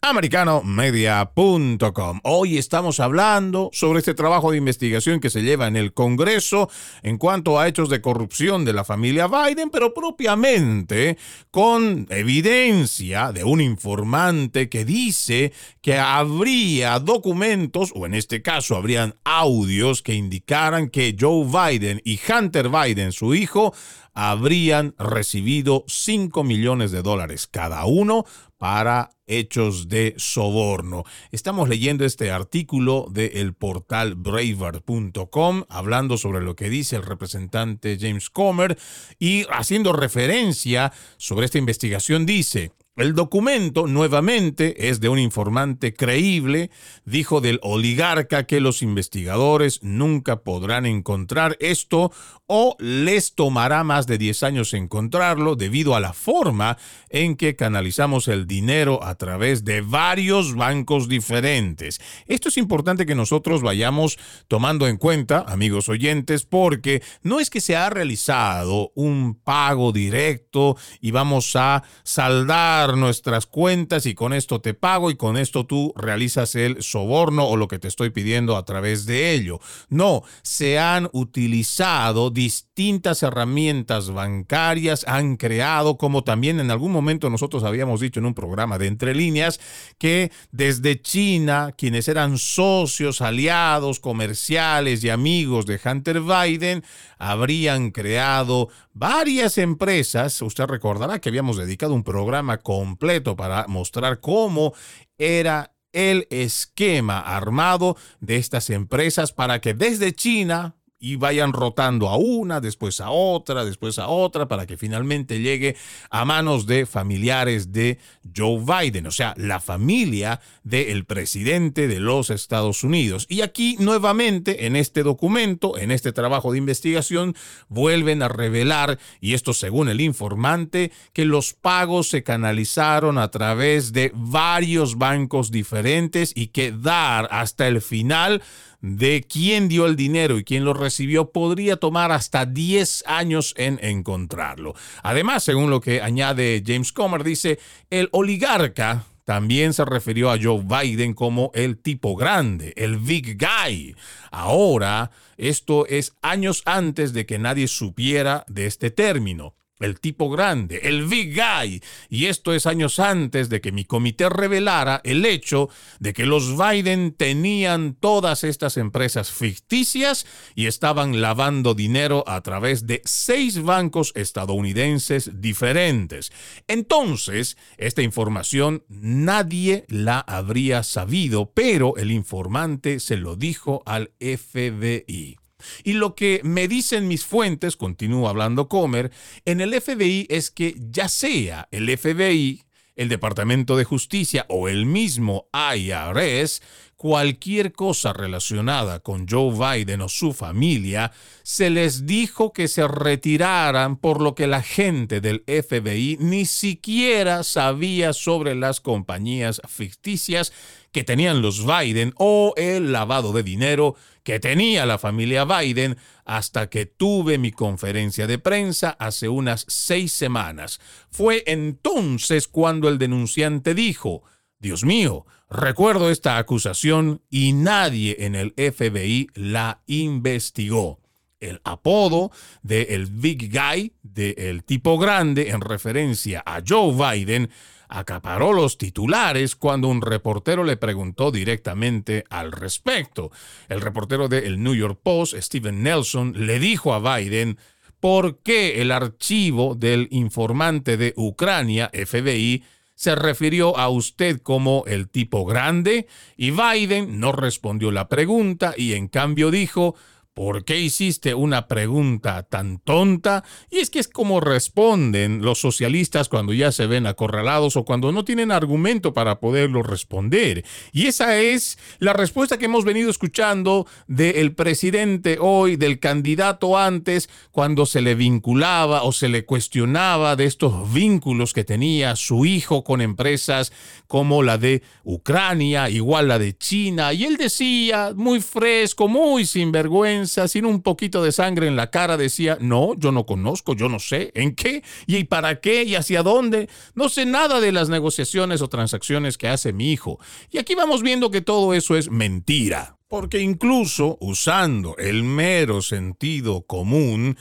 www.americanomedia.com 0.00 2.20
Hoy 2.22 2.56
estamos 2.56 3.00
hablando 3.00 3.70
sobre 3.72 3.98
este 3.98 4.14
trabajo 4.14 4.50
de 4.50 4.58
investigación 4.58 5.20
que 5.20 5.30
se 5.30 5.42
lleva 5.42 5.66
en 5.66 5.76
el 5.76 5.92
Congreso 5.92 6.70
en 7.02 7.18
cuanto 7.18 7.58
a 7.58 7.66
hechos 7.66 7.88
de 7.88 8.00
corrupción 8.00 8.64
de 8.64 8.72
la 8.72 8.84
familia 8.84 9.26
Biden, 9.26 9.70
pero 9.70 9.92
propiamente 9.92 11.18
con 11.50 12.06
evidencia 12.10 13.32
de 13.32 13.44
un 13.44 13.60
informante 13.60 14.68
que 14.68 14.84
dice 14.84 15.52
que 15.82 15.98
habría 15.98 17.00
documentos, 17.00 17.92
o 17.94 18.06
en 18.06 18.14
este 18.14 18.40
caso 18.40 18.76
habrían 18.76 19.16
audios 19.24 20.02
que 20.02 20.14
indicaran 20.14 20.90
que 20.90 21.16
Joe 21.18 21.44
Biden 21.44 22.00
y 22.04 22.20
Hunter 22.30 22.68
Biden, 22.68 23.12
su 23.12 23.34
hijo, 23.34 23.74
habrían 24.14 24.94
recibido 24.98 25.84
5 25.86 26.42
millones 26.42 26.90
de 26.90 27.02
dólares 27.02 27.46
cada 27.46 27.84
uno 27.84 28.24
para 28.58 29.10
hechos 29.26 29.88
de 29.88 30.14
soborno. 30.18 31.04
Estamos 31.30 31.68
leyendo 31.68 32.04
este 32.04 32.30
artículo 32.30 33.06
del 33.10 33.54
portal 33.54 34.14
Braver.com 34.16 35.64
hablando 35.68 36.18
sobre 36.18 36.40
lo 36.40 36.56
que 36.56 36.68
dice 36.68 36.96
el 36.96 37.02
representante 37.02 37.96
James 38.00 38.30
Comer 38.30 38.78
y 39.18 39.46
haciendo 39.50 39.92
referencia 39.92 40.92
sobre 41.16 41.46
esta 41.46 41.58
investigación 41.58 42.26
dice, 42.26 42.72
el 42.98 43.14
documento, 43.14 43.86
nuevamente, 43.86 44.88
es 44.88 44.98
de 44.98 45.08
un 45.08 45.20
informante 45.20 45.94
creíble, 45.94 46.70
dijo 47.04 47.40
del 47.40 47.60
oligarca 47.62 48.44
que 48.44 48.60
los 48.60 48.82
investigadores 48.82 49.84
nunca 49.84 50.42
podrán 50.42 50.84
encontrar 50.84 51.56
esto 51.60 52.10
o 52.48 52.76
les 52.80 53.34
tomará 53.34 53.84
más 53.84 54.06
de 54.06 54.18
10 54.18 54.42
años 54.42 54.74
encontrarlo 54.74 55.54
debido 55.54 55.94
a 55.94 56.00
la 56.00 56.12
forma 56.12 56.76
en 57.08 57.36
que 57.36 57.54
canalizamos 57.54 58.26
el 58.26 58.46
dinero 58.46 59.04
a 59.04 59.14
través 59.14 59.64
de 59.64 59.80
varios 59.80 60.56
bancos 60.56 61.08
diferentes. 61.08 62.00
Esto 62.26 62.48
es 62.48 62.56
importante 62.56 63.06
que 63.06 63.14
nosotros 63.14 63.62
vayamos 63.62 64.18
tomando 64.48 64.88
en 64.88 64.96
cuenta, 64.96 65.44
amigos 65.46 65.88
oyentes, 65.88 66.44
porque 66.44 67.02
no 67.22 67.38
es 67.38 67.48
que 67.48 67.60
se 67.60 67.76
ha 67.76 67.90
realizado 67.90 68.90
un 68.94 69.34
pago 69.34 69.92
directo 69.92 70.76
y 71.00 71.12
vamos 71.12 71.54
a 71.54 71.84
saldar 72.02 72.87
nuestras 72.96 73.46
cuentas 73.46 74.06
y 74.06 74.14
con 74.14 74.32
esto 74.32 74.60
te 74.60 74.74
pago 74.74 75.10
y 75.10 75.16
con 75.16 75.36
esto 75.36 75.66
tú 75.66 75.92
realizas 75.96 76.54
el 76.54 76.82
soborno 76.82 77.46
o 77.46 77.56
lo 77.56 77.68
que 77.68 77.78
te 77.78 77.88
estoy 77.88 78.10
pidiendo 78.10 78.56
a 78.56 78.64
través 78.64 79.06
de 79.06 79.32
ello. 79.32 79.60
No, 79.88 80.22
se 80.42 80.78
han 80.78 81.08
utilizado 81.12 82.30
distintas 82.30 83.22
herramientas 83.22 84.10
bancarias, 84.10 85.04
han 85.06 85.36
creado, 85.36 85.98
como 85.98 86.24
también 86.24 86.60
en 86.60 86.70
algún 86.70 86.92
momento 86.92 87.30
nosotros 87.30 87.64
habíamos 87.64 88.00
dicho 88.00 88.20
en 88.20 88.26
un 88.26 88.34
programa 88.34 88.78
de 88.78 88.86
entre 88.86 89.14
líneas, 89.14 89.60
que 89.98 90.30
desde 90.52 91.00
China, 91.00 91.72
quienes 91.76 92.08
eran 92.08 92.38
socios, 92.38 93.20
aliados, 93.20 94.00
comerciales 94.00 95.02
y 95.04 95.10
amigos 95.10 95.66
de 95.66 95.80
Hunter 95.84 96.20
Biden, 96.20 96.84
habrían 97.18 97.90
creado 97.90 98.68
varias 98.92 99.58
empresas. 99.58 100.40
Usted 100.40 100.64
recordará 100.64 101.20
que 101.20 101.28
habíamos 101.28 101.56
dedicado 101.56 101.94
un 101.94 102.04
programa 102.04 102.58
completo 102.58 103.36
para 103.36 103.66
mostrar 103.68 104.20
cómo 104.20 104.72
era 105.18 105.74
el 105.92 106.26
esquema 106.30 107.20
armado 107.20 107.96
de 108.20 108.36
estas 108.36 108.70
empresas 108.70 109.32
para 109.32 109.60
que 109.60 109.74
desde 109.74 110.12
China 110.12 110.77
y 111.00 111.16
vayan 111.16 111.52
rotando 111.52 112.08
a 112.08 112.16
una, 112.16 112.60
después 112.60 113.00
a 113.00 113.10
otra, 113.10 113.64
después 113.64 113.98
a 113.98 114.08
otra, 114.08 114.48
para 114.48 114.66
que 114.66 114.76
finalmente 114.76 115.40
llegue 115.40 115.76
a 116.10 116.24
manos 116.24 116.66
de 116.66 116.86
familiares 116.86 117.72
de 117.72 117.98
Joe 118.36 118.60
Biden, 118.60 119.06
o 119.06 119.10
sea, 119.10 119.34
la 119.36 119.60
familia 119.60 120.40
del 120.64 121.04
presidente 121.04 121.86
de 121.86 122.00
los 122.00 122.30
Estados 122.30 122.82
Unidos. 122.82 123.26
Y 123.28 123.42
aquí 123.42 123.76
nuevamente, 123.78 124.66
en 124.66 124.74
este 124.76 125.02
documento, 125.02 125.78
en 125.78 125.90
este 125.90 126.12
trabajo 126.12 126.52
de 126.52 126.58
investigación, 126.58 127.34
vuelven 127.68 128.22
a 128.22 128.28
revelar, 128.28 128.98
y 129.20 129.34
esto 129.34 129.52
según 129.54 129.88
el 129.88 130.00
informante, 130.00 130.90
que 131.12 131.24
los 131.24 131.54
pagos 131.54 132.08
se 132.08 132.22
canalizaron 132.22 133.18
a 133.18 133.30
través 133.30 133.92
de 133.92 134.10
varios 134.14 134.98
bancos 134.98 135.50
diferentes 135.50 136.32
y 136.34 136.48
que 136.48 136.72
dar 136.72 137.28
hasta 137.30 137.68
el 137.68 137.80
final 137.80 138.42
de 138.80 139.24
quién 139.28 139.68
dio 139.68 139.86
el 139.86 139.96
dinero 139.96 140.38
y 140.38 140.44
quién 140.44 140.64
lo 140.64 140.72
recibió 140.72 141.30
podría 141.30 141.76
tomar 141.76 142.12
hasta 142.12 142.46
10 142.46 143.04
años 143.06 143.54
en 143.56 143.78
encontrarlo. 143.82 144.74
Además, 145.02 145.44
según 145.44 145.70
lo 145.70 145.80
que 145.80 146.00
añade 146.00 146.62
James 146.64 146.92
Comer, 146.92 147.24
dice, 147.24 147.58
el 147.90 148.08
oligarca 148.12 149.04
también 149.24 149.74
se 149.74 149.84
refirió 149.84 150.30
a 150.30 150.38
Joe 150.40 150.64
Biden 150.64 151.12
como 151.12 151.50
el 151.52 151.76
tipo 151.76 152.16
grande, 152.16 152.72
el 152.76 152.96
big 152.96 153.36
guy. 153.38 153.94
Ahora, 154.30 155.10
esto 155.36 155.86
es 155.86 156.16
años 156.22 156.62
antes 156.64 157.12
de 157.12 157.26
que 157.26 157.38
nadie 157.38 157.68
supiera 157.68 158.44
de 158.48 158.66
este 158.66 158.90
término 158.90 159.54
el 159.80 160.00
tipo 160.00 160.30
grande, 160.30 160.80
el 160.84 161.06
big 161.06 161.34
guy. 161.34 161.82
Y 162.08 162.26
esto 162.26 162.52
es 162.52 162.66
años 162.66 162.98
antes 162.98 163.48
de 163.48 163.60
que 163.60 163.72
mi 163.72 163.84
comité 163.84 164.28
revelara 164.28 165.00
el 165.04 165.24
hecho 165.24 165.68
de 166.00 166.12
que 166.12 166.26
los 166.26 166.56
Biden 166.56 167.12
tenían 167.12 167.94
todas 167.94 168.44
estas 168.44 168.76
empresas 168.76 169.30
ficticias 169.30 170.26
y 170.54 170.66
estaban 170.66 171.20
lavando 171.20 171.74
dinero 171.74 172.24
a 172.26 172.40
través 172.42 172.86
de 172.86 173.02
seis 173.04 173.62
bancos 173.62 174.12
estadounidenses 174.14 175.40
diferentes. 175.40 176.32
Entonces, 176.66 177.56
esta 177.76 178.02
información 178.02 178.84
nadie 178.88 179.84
la 179.88 180.20
habría 180.20 180.82
sabido, 180.82 181.52
pero 181.52 181.96
el 181.96 182.10
informante 182.10 183.00
se 183.00 183.16
lo 183.16 183.36
dijo 183.36 183.82
al 183.86 184.12
FBI. 184.20 185.47
Y 185.84 185.94
lo 185.94 186.14
que 186.14 186.40
me 186.44 186.68
dicen 186.68 187.08
mis 187.08 187.24
fuentes, 187.24 187.76
continúa 187.76 188.30
hablando 188.30 188.68
Comer, 188.68 189.10
en 189.44 189.60
el 189.60 189.78
FBI 189.80 190.26
es 190.30 190.50
que 190.50 190.74
ya 190.90 191.08
sea 191.08 191.68
el 191.70 191.96
FBI, 191.96 192.64
el 192.96 193.08
Departamento 193.08 193.76
de 193.76 193.84
Justicia 193.84 194.44
o 194.48 194.68
el 194.68 194.84
mismo 194.84 195.48
IRS, 195.52 196.60
cualquier 196.96 197.72
cosa 197.72 198.12
relacionada 198.12 198.98
con 198.98 199.28
Joe 199.28 199.52
Biden 199.52 200.00
o 200.00 200.08
su 200.08 200.32
familia, 200.32 201.12
se 201.44 201.70
les 201.70 202.06
dijo 202.06 202.52
que 202.52 202.66
se 202.66 202.88
retiraran, 202.88 203.96
por 203.96 204.20
lo 204.20 204.34
que 204.34 204.48
la 204.48 204.62
gente 204.62 205.20
del 205.20 205.44
FBI 205.46 206.18
ni 206.20 206.44
siquiera 206.44 207.44
sabía 207.44 208.12
sobre 208.12 208.56
las 208.56 208.80
compañías 208.80 209.62
ficticias 209.68 210.52
que 210.90 211.04
tenían 211.04 211.40
los 211.40 211.64
Biden 211.64 212.14
o 212.16 212.52
el 212.56 212.90
lavado 212.90 213.32
de 213.32 213.44
dinero 213.44 213.94
que 214.28 214.40
tenía 214.40 214.84
la 214.84 214.98
familia 214.98 215.46
Biden 215.46 215.96
hasta 216.26 216.68
que 216.68 216.84
tuve 216.84 217.38
mi 217.38 217.50
conferencia 217.50 218.26
de 218.26 218.38
prensa 218.38 218.90
hace 218.98 219.26
unas 219.26 219.64
seis 219.68 220.12
semanas. 220.12 220.80
Fue 221.10 221.44
entonces 221.46 222.46
cuando 222.46 222.90
el 222.90 222.98
denunciante 222.98 223.72
dijo, 223.72 224.24
Dios 224.58 224.84
mío, 224.84 225.24
recuerdo 225.48 226.10
esta 226.10 226.36
acusación 226.36 227.22
y 227.30 227.54
nadie 227.54 228.16
en 228.18 228.34
el 228.34 228.52
FBI 228.52 229.28
la 229.32 229.80
investigó. 229.86 231.00
El 231.40 231.62
apodo 231.64 232.30
de 232.60 232.82
el 232.82 233.06
Big 233.06 233.50
Guy, 233.50 233.94
de 234.02 234.32
el 234.36 234.62
tipo 234.62 234.98
grande 234.98 235.48
en 235.48 235.62
referencia 235.62 236.42
a 236.44 236.60
Joe 236.68 236.92
Biden, 236.92 237.48
acaparó 237.88 238.52
los 238.52 238.78
titulares 238.78 239.56
cuando 239.56 239.88
un 239.88 240.02
reportero 240.02 240.64
le 240.64 240.76
preguntó 240.76 241.30
directamente 241.30 242.24
al 242.30 242.52
respecto. 242.52 243.30
El 243.68 243.80
reportero 243.80 244.28
de 244.28 244.46
El 244.46 244.62
New 244.62 244.74
York 244.74 245.00
Post, 245.02 245.34
Stephen 245.38 245.82
Nelson, 245.82 246.34
le 246.46 246.58
dijo 246.58 246.94
a 246.94 247.16
Biden 247.16 247.58
por 248.00 248.38
qué 248.42 248.80
el 248.80 248.92
archivo 248.92 249.74
del 249.74 250.08
informante 250.10 250.96
de 250.96 251.14
Ucrania, 251.16 251.90
FBI, 251.92 252.62
se 252.94 253.14
refirió 253.14 253.78
a 253.78 253.88
usted 253.90 254.40
como 254.40 254.82
el 254.88 255.08
tipo 255.08 255.44
grande 255.44 256.08
y 256.36 256.50
Biden 256.50 257.20
no 257.20 257.30
respondió 257.30 257.92
la 257.92 258.08
pregunta 258.08 258.74
y 258.76 258.94
en 258.94 259.06
cambio 259.06 259.52
dijo, 259.52 259.94
¿Por 260.38 260.64
qué 260.64 260.78
hiciste 260.78 261.34
una 261.34 261.66
pregunta 261.66 262.44
tan 262.44 262.78
tonta? 262.78 263.42
Y 263.72 263.78
es 263.78 263.90
que 263.90 263.98
es 263.98 264.06
como 264.06 264.38
responden 264.38 265.42
los 265.42 265.60
socialistas 265.60 266.28
cuando 266.28 266.52
ya 266.52 266.70
se 266.70 266.86
ven 266.86 267.08
acorralados 267.08 267.76
o 267.76 267.84
cuando 267.84 268.12
no 268.12 268.24
tienen 268.24 268.52
argumento 268.52 269.12
para 269.12 269.40
poderlo 269.40 269.82
responder. 269.82 270.64
Y 270.92 271.06
esa 271.08 271.40
es 271.40 271.76
la 271.98 272.12
respuesta 272.12 272.56
que 272.56 272.66
hemos 272.66 272.84
venido 272.84 273.10
escuchando 273.10 273.88
del 274.06 274.54
presidente 274.54 275.38
hoy, 275.40 275.74
del 275.74 275.98
candidato 275.98 276.78
antes, 276.78 277.28
cuando 277.50 277.84
se 277.84 278.00
le 278.00 278.14
vinculaba 278.14 279.02
o 279.02 279.10
se 279.10 279.28
le 279.28 279.44
cuestionaba 279.44 280.36
de 280.36 280.44
estos 280.44 280.92
vínculos 280.92 281.52
que 281.52 281.64
tenía 281.64 282.14
su 282.14 282.46
hijo 282.46 282.84
con 282.84 283.00
empresas 283.00 283.72
como 284.06 284.44
la 284.44 284.56
de 284.56 284.84
Ucrania, 285.02 285.90
igual 285.90 286.28
la 286.28 286.38
de 286.38 286.56
China. 286.56 287.12
Y 287.12 287.24
él 287.24 287.36
decía, 287.38 288.12
muy 288.14 288.40
fresco, 288.40 289.08
muy 289.08 289.44
sinvergüenza, 289.44 290.27
sin 290.28 290.66
un 290.66 290.82
poquito 290.82 291.22
de 291.22 291.32
sangre 291.32 291.66
en 291.66 291.76
la 291.76 291.90
cara, 291.90 292.16
decía, 292.16 292.58
no, 292.60 292.94
yo 292.94 293.12
no 293.12 293.26
conozco, 293.26 293.74
yo 293.74 293.88
no 293.88 293.98
sé, 293.98 294.30
¿en 294.34 294.54
qué? 294.54 294.82
¿Y 295.06 295.24
para 295.24 295.60
qué? 295.60 295.84
¿Y 295.84 295.96
hacia 295.96 296.22
dónde? 296.22 296.68
No 296.94 297.08
sé 297.08 297.26
nada 297.26 297.60
de 297.60 297.72
las 297.72 297.88
negociaciones 297.88 298.62
o 298.62 298.68
transacciones 298.68 299.38
que 299.38 299.48
hace 299.48 299.72
mi 299.72 299.92
hijo. 299.92 300.18
Y 300.50 300.58
aquí 300.58 300.74
vamos 300.74 301.02
viendo 301.02 301.30
que 301.30 301.40
todo 301.40 301.74
eso 301.74 301.96
es 301.96 302.10
mentira. 302.10 302.96
Porque 303.08 303.40
incluso 303.40 304.18
usando 304.20 304.94
el 304.98 305.22
mero 305.22 305.80
sentido 305.80 306.66
común, 306.66 307.38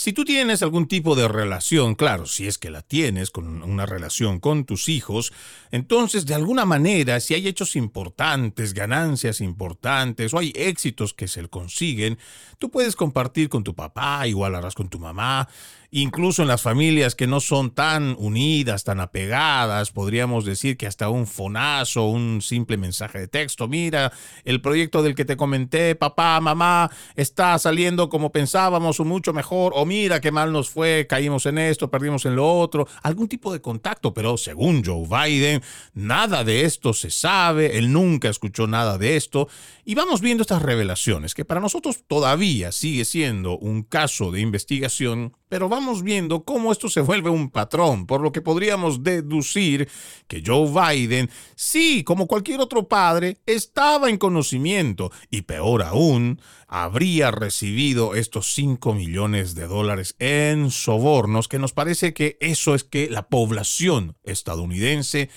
si 0.00 0.14
tú 0.14 0.24
tienes 0.24 0.62
algún 0.62 0.88
tipo 0.88 1.14
de 1.14 1.28
relación, 1.28 1.94
claro, 1.94 2.24
si 2.24 2.46
es 2.46 2.56
que 2.56 2.70
la 2.70 2.80
tienes 2.80 3.28
con 3.28 3.62
una 3.62 3.84
relación 3.84 4.40
con 4.40 4.64
tus 4.64 4.88
hijos, 4.88 5.30
entonces 5.70 6.24
de 6.24 6.34
alguna 6.34 6.64
manera, 6.64 7.20
si 7.20 7.34
hay 7.34 7.46
hechos 7.46 7.76
importantes, 7.76 8.72
ganancias 8.72 9.42
importantes 9.42 10.32
o 10.32 10.38
hay 10.38 10.54
éxitos 10.56 11.12
que 11.12 11.28
se 11.28 11.46
consiguen, 11.48 12.18
tú 12.58 12.70
puedes 12.70 12.96
compartir 12.96 13.50
con 13.50 13.62
tu 13.62 13.74
papá, 13.74 14.26
igual 14.26 14.54
harás 14.54 14.74
con 14.74 14.88
tu 14.88 14.98
mamá, 14.98 15.50
incluso 15.90 16.42
en 16.42 16.48
las 16.48 16.62
familias 16.62 17.14
que 17.14 17.26
no 17.26 17.40
son 17.40 17.70
tan 17.70 18.14
unidas, 18.18 18.84
tan 18.84 19.00
apegadas, 19.00 19.90
podríamos 19.90 20.44
decir 20.44 20.76
que 20.76 20.86
hasta 20.86 21.08
un 21.08 21.26
fonazo, 21.26 22.06
un 22.06 22.42
simple 22.42 22.76
mensaje 22.76 23.18
de 23.18 23.28
texto, 23.28 23.66
mira, 23.66 24.12
el 24.44 24.60
proyecto 24.60 25.02
del 25.02 25.14
que 25.14 25.24
te 25.24 25.36
comenté, 25.36 25.96
papá, 25.96 26.40
mamá, 26.40 26.90
está 27.16 27.58
saliendo 27.58 28.08
como 28.08 28.30
pensábamos 28.30 29.00
o 29.00 29.04
mucho 29.04 29.32
mejor, 29.32 29.72
o 29.74 29.84
mira 29.84 30.20
qué 30.20 30.30
mal 30.30 30.52
nos 30.52 30.70
fue, 30.70 31.06
caímos 31.08 31.46
en 31.46 31.58
esto, 31.58 31.90
perdimos 31.90 32.24
en 32.24 32.36
lo 32.36 32.58
otro, 32.58 32.86
algún 33.02 33.28
tipo 33.28 33.52
de 33.52 33.60
contacto, 33.60 34.14
pero 34.14 34.36
según 34.36 34.84
Joe 34.84 35.06
Biden, 35.08 35.62
nada 35.94 36.44
de 36.44 36.64
esto 36.64 36.92
se 36.92 37.10
sabe, 37.10 37.78
él 37.78 37.92
nunca 37.92 38.28
escuchó 38.28 38.66
nada 38.66 38.96
de 38.96 39.16
esto, 39.16 39.48
y 39.84 39.96
vamos 39.96 40.20
viendo 40.20 40.42
estas 40.42 40.62
revelaciones, 40.62 41.34
que 41.34 41.44
para 41.44 41.60
nosotros 41.60 42.04
todavía 42.06 42.70
sigue 42.70 43.04
siendo 43.04 43.58
un 43.58 43.82
caso 43.82 44.30
de 44.30 44.40
investigación, 44.40 45.34
pero 45.50 45.68
vamos 45.68 46.04
viendo 46.04 46.44
cómo 46.44 46.70
esto 46.70 46.88
se 46.88 47.00
vuelve 47.00 47.28
un 47.28 47.50
patrón, 47.50 48.06
por 48.06 48.20
lo 48.20 48.30
que 48.30 48.40
podríamos 48.40 49.02
deducir 49.02 49.88
que 50.28 50.42
Joe 50.46 50.70
Biden, 50.70 51.28
sí, 51.56 52.04
como 52.04 52.28
cualquier 52.28 52.60
otro 52.60 52.86
padre, 52.86 53.38
estaba 53.46 54.08
en 54.08 54.16
conocimiento 54.16 55.10
y 55.28 55.42
peor 55.42 55.82
aún, 55.82 56.40
habría 56.68 57.32
recibido 57.32 58.14
estos 58.14 58.54
5 58.54 58.94
millones 58.94 59.56
de 59.56 59.66
dólares 59.66 60.14
en 60.20 60.70
sobornos, 60.70 61.48
que 61.48 61.58
nos 61.58 61.72
parece 61.72 62.14
que 62.14 62.38
eso 62.40 62.76
es 62.76 62.84
que 62.84 63.10
la 63.10 63.26
población 63.26 64.16
estadounidense 64.22 65.30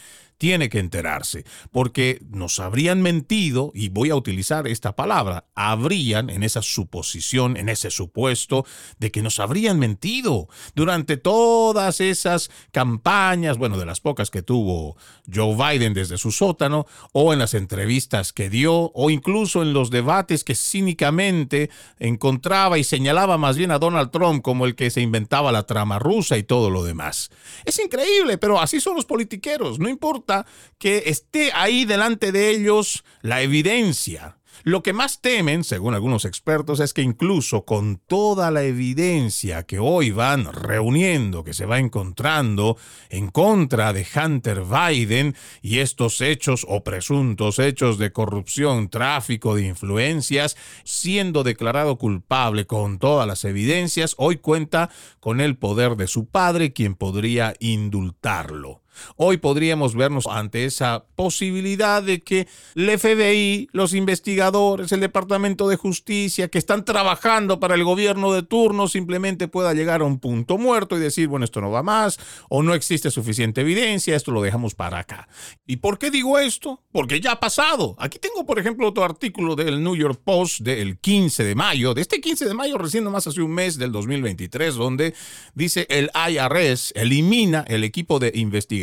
tiene 0.43 0.67
que 0.67 0.79
enterarse, 0.79 1.45
porque 1.71 2.19
nos 2.29 2.59
habrían 2.59 3.01
mentido, 3.01 3.71
y 3.73 3.87
voy 3.87 4.09
a 4.09 4.17
utilizar 4.17 4.67
esta 4.67 4.93
palabra, 4.93 5.45
habrían 5.55 6.29
en 6.29 6.43
esa 6.43 6.61
suposición, 6.61 7.55
en 7.55 7.69
ese 7.69 7.89
supuesto, 7.89 8.65
de 8.99 9.09
que 9.09 9.21
nos 9.21 9.39
habrían 9.39 9.79
mentido 9.79 10.49
durante 10.75 11.15
todas 11.15 12.01
esas 12.01 12.51
campañas, 12.73 13.57
bueno, 13.57 13.77
de 13.77 13.85
las 13.85 14.01
pocas 14.01 14.29
que 14.29 14.41
tuvo 14.41 14.97
Joe 15.33 15.55
Biden 15.55 15.93
desde 15.93 16.17
su 16.17 16.33
sótano, 16.33 16.87
o 17.13 17.31
en 17.31 17.39
las 17.39 17.53
entrevistas 17.53 18.33
que 18.33 18.49
dio, 18.49 18.91
o 18.93 19.09
incluso 19.09 19.61
en 19.61 19.71
los 19.71 19.91
debates 19.91 20.43
que 20.43 20.55
cínicamente 20.55 21.69
encontraba 21.99 22.77
y 22.77 22.83
señalaba 22.83 23.37
más 23.37 23.55
bien 23.55 23.71
a 23.71 23.79
Donald 23.79 24.11
Trump 24.11 24.41
como 24.41 24.65
el 24.65 24.75
que 24.75 24.89
se 24.89 24.99
inventaba 24.99 25.53
la 25.53 25.63
trama 25.63 25.99
rusa 25.99 26.37
y 26.37 26.43
todo 26.43 26.69
lo 26.69 26.83
demás. 26.83 27.31
Es 27.63 27.79
increíble, 27.79 28.37
pero 28.37 28.59
así 28.59 28.81
son 28.81 28.97
los 28.97 29.05
politiqueros, 29.05 29.79
no 29.79 29.87
importa 29.87 30.32
que 30.77 31.03
esté 31.07 31.51
ahí 31.53 31.85
delante 31.85 32.31
de 32.31 32.49
ellos 32.49 33.03
la 33.21 33.41
evidencia. 33.41 34.37
Lo 34.65 34.81
que 34.81 34.93
más 34.93 35.19
temen, 35.19 35.65
según 35.65 35.93
algunos 35.93 36.23
expertos, 36.23 36.79
es 36.79 36.93
que 36.93 37.01
incluso 37.01 37.65
con 37.65 37.97
toda 37.97 38.49
la 38.49 38.63
evidencia 38.63 39.63
que 39.63 39.79
hoy 39.79 40.11
van 40.11 40.53
reuniendo, 40.53 41.43
que 41.43 41.53
se 41.53 41.65
va 41.65 41.79
encontrando 41.79 42.77
en 43.09 43.29
contra 43.29 43.91
de 43.91 44.07
Hunter 44.15 44.63
Biden 44.63 45.35
y 45.61 45.79
estos 45.79 46.21
hechos 46.21 46.65
o 46.69 46.81
presuntos 46.81 47.59
hechos 47.59 47.97
de 47.97 48.13
corrupción, 48.13 48.89
tráfico 48.89 49.55
de 49.55 49.67
influencias, 49.67 50.55
siendo 50.85 51.43
declarado 51.43 51.97
culpable 51.97 52.65
con 52.65 52.99
todas 52.99 53.27
las 53.27 53.43
evidencias, 53.43 54.15
hoy 54.17 54.37
cuenta 54.37 54.89
con 55.19 55.41
el 55.41 55.57
poder 55.57 55.97
de 55.97 56.07
su 56.07 56.27
padre, 56.27 56.71
quien 56.71 56.95
podría 56.95 57.53
indultarlo. 57.59 58.82
Hoy 59.15 59.37
podríamos 59.37 59.95
vernos 59.95 60.27
ante 60.27 60.65
esa 60.65 61.05
posibilidad 61.15 62.03
de 62.03 62.21
que 62.21 62.47
el 62.75 62.97
FBI, 62.97 63.69
los 63.71 63.93
investigadores, 63.93 64.91
el 64.91 64.99
Departamento 64.99 65.67
de 65.67 65.75
Justicia 65.75 66.47
que 66.47 66.57
están 66.57 66.85
trabajando 66.85 67.59
para 67.59 67.75
el 67.75 67.83
gobierno 67.83 68.33
de 68.33 68.43
turno 68.43 68.87
simplemente 68.87 69.47
pueda 69.47 69.73
llegar 69.73 70.01
a 70.01 70.05
un 70.05 70.19
punto 70.19 70.57
muerto 70.57 70.97
y 70.97 70.99
decir, 70.99 71.27
bueno, 71.27 71.45
esto 71.45 71.61
no 71.61 71.71
va 71.71 71.83
más 71.83 72.19
o 72.49 72.63
no 72.63 72.73
existe 72.73 73.11
suficiente 73.11 73.61
evidencia, 73.61 74.15
esto 74.15 74.31
lo 74.31 74.41
dejamos 74.41 74.75
para 74.75 74.99
acá. 74.99 75.27
¿Y 75.65 75.77
por 75.77 75.97
qué 75.97 76.11
digo 76.11 76.39
esto? 76.39 76.81
Porque 76.91 77.21
ya 77.21 77.33
ha 77.33 77.39
pasado. 77.39 77.95
Aquí 77.99 78.19
tengo, 78.19 78.45
por 78.45 78.59
ejemplo, 78.59 78.87
otro 78.87 79.03
artículo 79.03 79.55
del 79.55 79.83
New 79.83 79.95
York 79.95 80.21
Post 80.23 80.61
del 80.61 80.97
15 80.99 81.43
de 81.43 81.55
mayo, 81.55 81.93
de 81.93 82.01
este 82.01 82.21
15 82.21 82.45
de 82.45 82.53
mayo 82.53 82.77
recién 82.77 83.03
más 83.05 83.27
hace 83.27 83.41
un 83.41 83.51
mes 83.51 83.77
del 83.77 83.91
2023, 83.91 84.75
donde 84.75 85.13
dice 85.53 85.85
el 85.89 86.09
IRS 86.29 86.93
elimina 86.95 87.65
el 87.67 87.83
equipo 87.83 88.19
de 88.19 88.31
investigación 88.35 88.82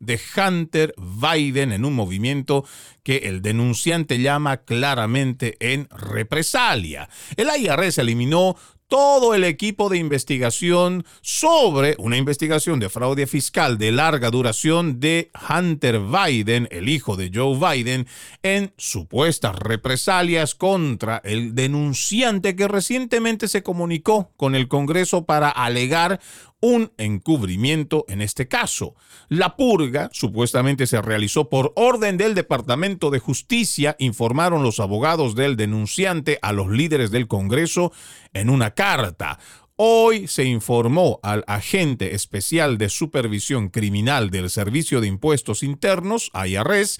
de 0.00 0.20
Hunter 0.36 0.94
Biden 0.98 1.72
en 1.72 1.84
un 1.84 1.94
movimiento 1.94 2.64
que 3.02 3.28
el 3.28 3.42
denunciante 3.42 4.20
llama 4.20 4.58
claramente 4.58 5.56
en 5.60 5.88
represalia. 5.90 7.08
El 7.36 7.48
IRS 7.56 7.98
eliminó 7.98 8.56
todo 8.92 9.34
el 9.34 9.44
equipo 9.44 9.88
de 9.88 9.96
investigación 9.96 11.06
sobre 11.22 11.96
una 11.98 12.18
investigación 12.18 12.78
de 12.78 12.90
fraude 12.90 13.26
fiscal 13.26 13.78
de 13.78 13.90
larga 13.90 14.30
duración 14.30 15.00
de 15.00 15.30
Hunter 15.48 15.98
Biden, 15.98 16.68
el 16.70 16.90
hijo 16.90 17.16
de 17.16 17.30
Joe 17.32 17.56
Biden, 17.56 18.06
en 18.42 18.74
supuestas 18.76 19.56
represalias 19.56 20.54
contra 20.54 21.22
el 21.24 21.54
denunciante 21.54 22.54
que 22.54 22.68
recientemente 22.68 23.48
se 23.48 23.62
comunicó 23.62 24.30
con 24.36 24.54
el 24.54 24.68
Congreso 24.68 25.24
para 25.24 25.48
alegar 25.48 26.20
un 26.62 26.92
encubrimiento 26.96 28.04
en 28.08 28.22
este 28.22 28.46
caso. 28.46 28.94
La 29.28 29.56
purga 29.56 30.10
supuestamente 30.12 30.86
se 30.86 31.02
realizó 31.02 31.50
por 31.50 31.72
orden 31.74 32.16
del 32.16 32.34
Departamento 32.34 33.10
de 33.10 33.18
Justicia, 33.18 33.96
informaron 33.98 34.62
los 34.62 34.78
abogados 34.78 35.34
del 35.34 35.56
denunciante 35.56 36.38
a 36.40 36.52
los 36.52 36.70
líderes 36.70 37.10
del 37.10 37.26
Congreso 37.26 37.92
en 38.32 38.48
una 38.48 38.70
carta. 38.82 39.38
Hoy 39.76 40.26
se 40.26 40.42
informó 40.42 41.20
al 41.22 41.44
agente 41.46 42.16
especial 42.16 42.78
de 42.78 42.88
supervisión 42.88 43.68
criminal 43.68 44.30
del 44.30 44.50
Servicio 44.50 45.00
de 45.00 45.06
Impuestos 45.06 45.62
Internos, 45.62 46.32
IRS, 46.34 46.98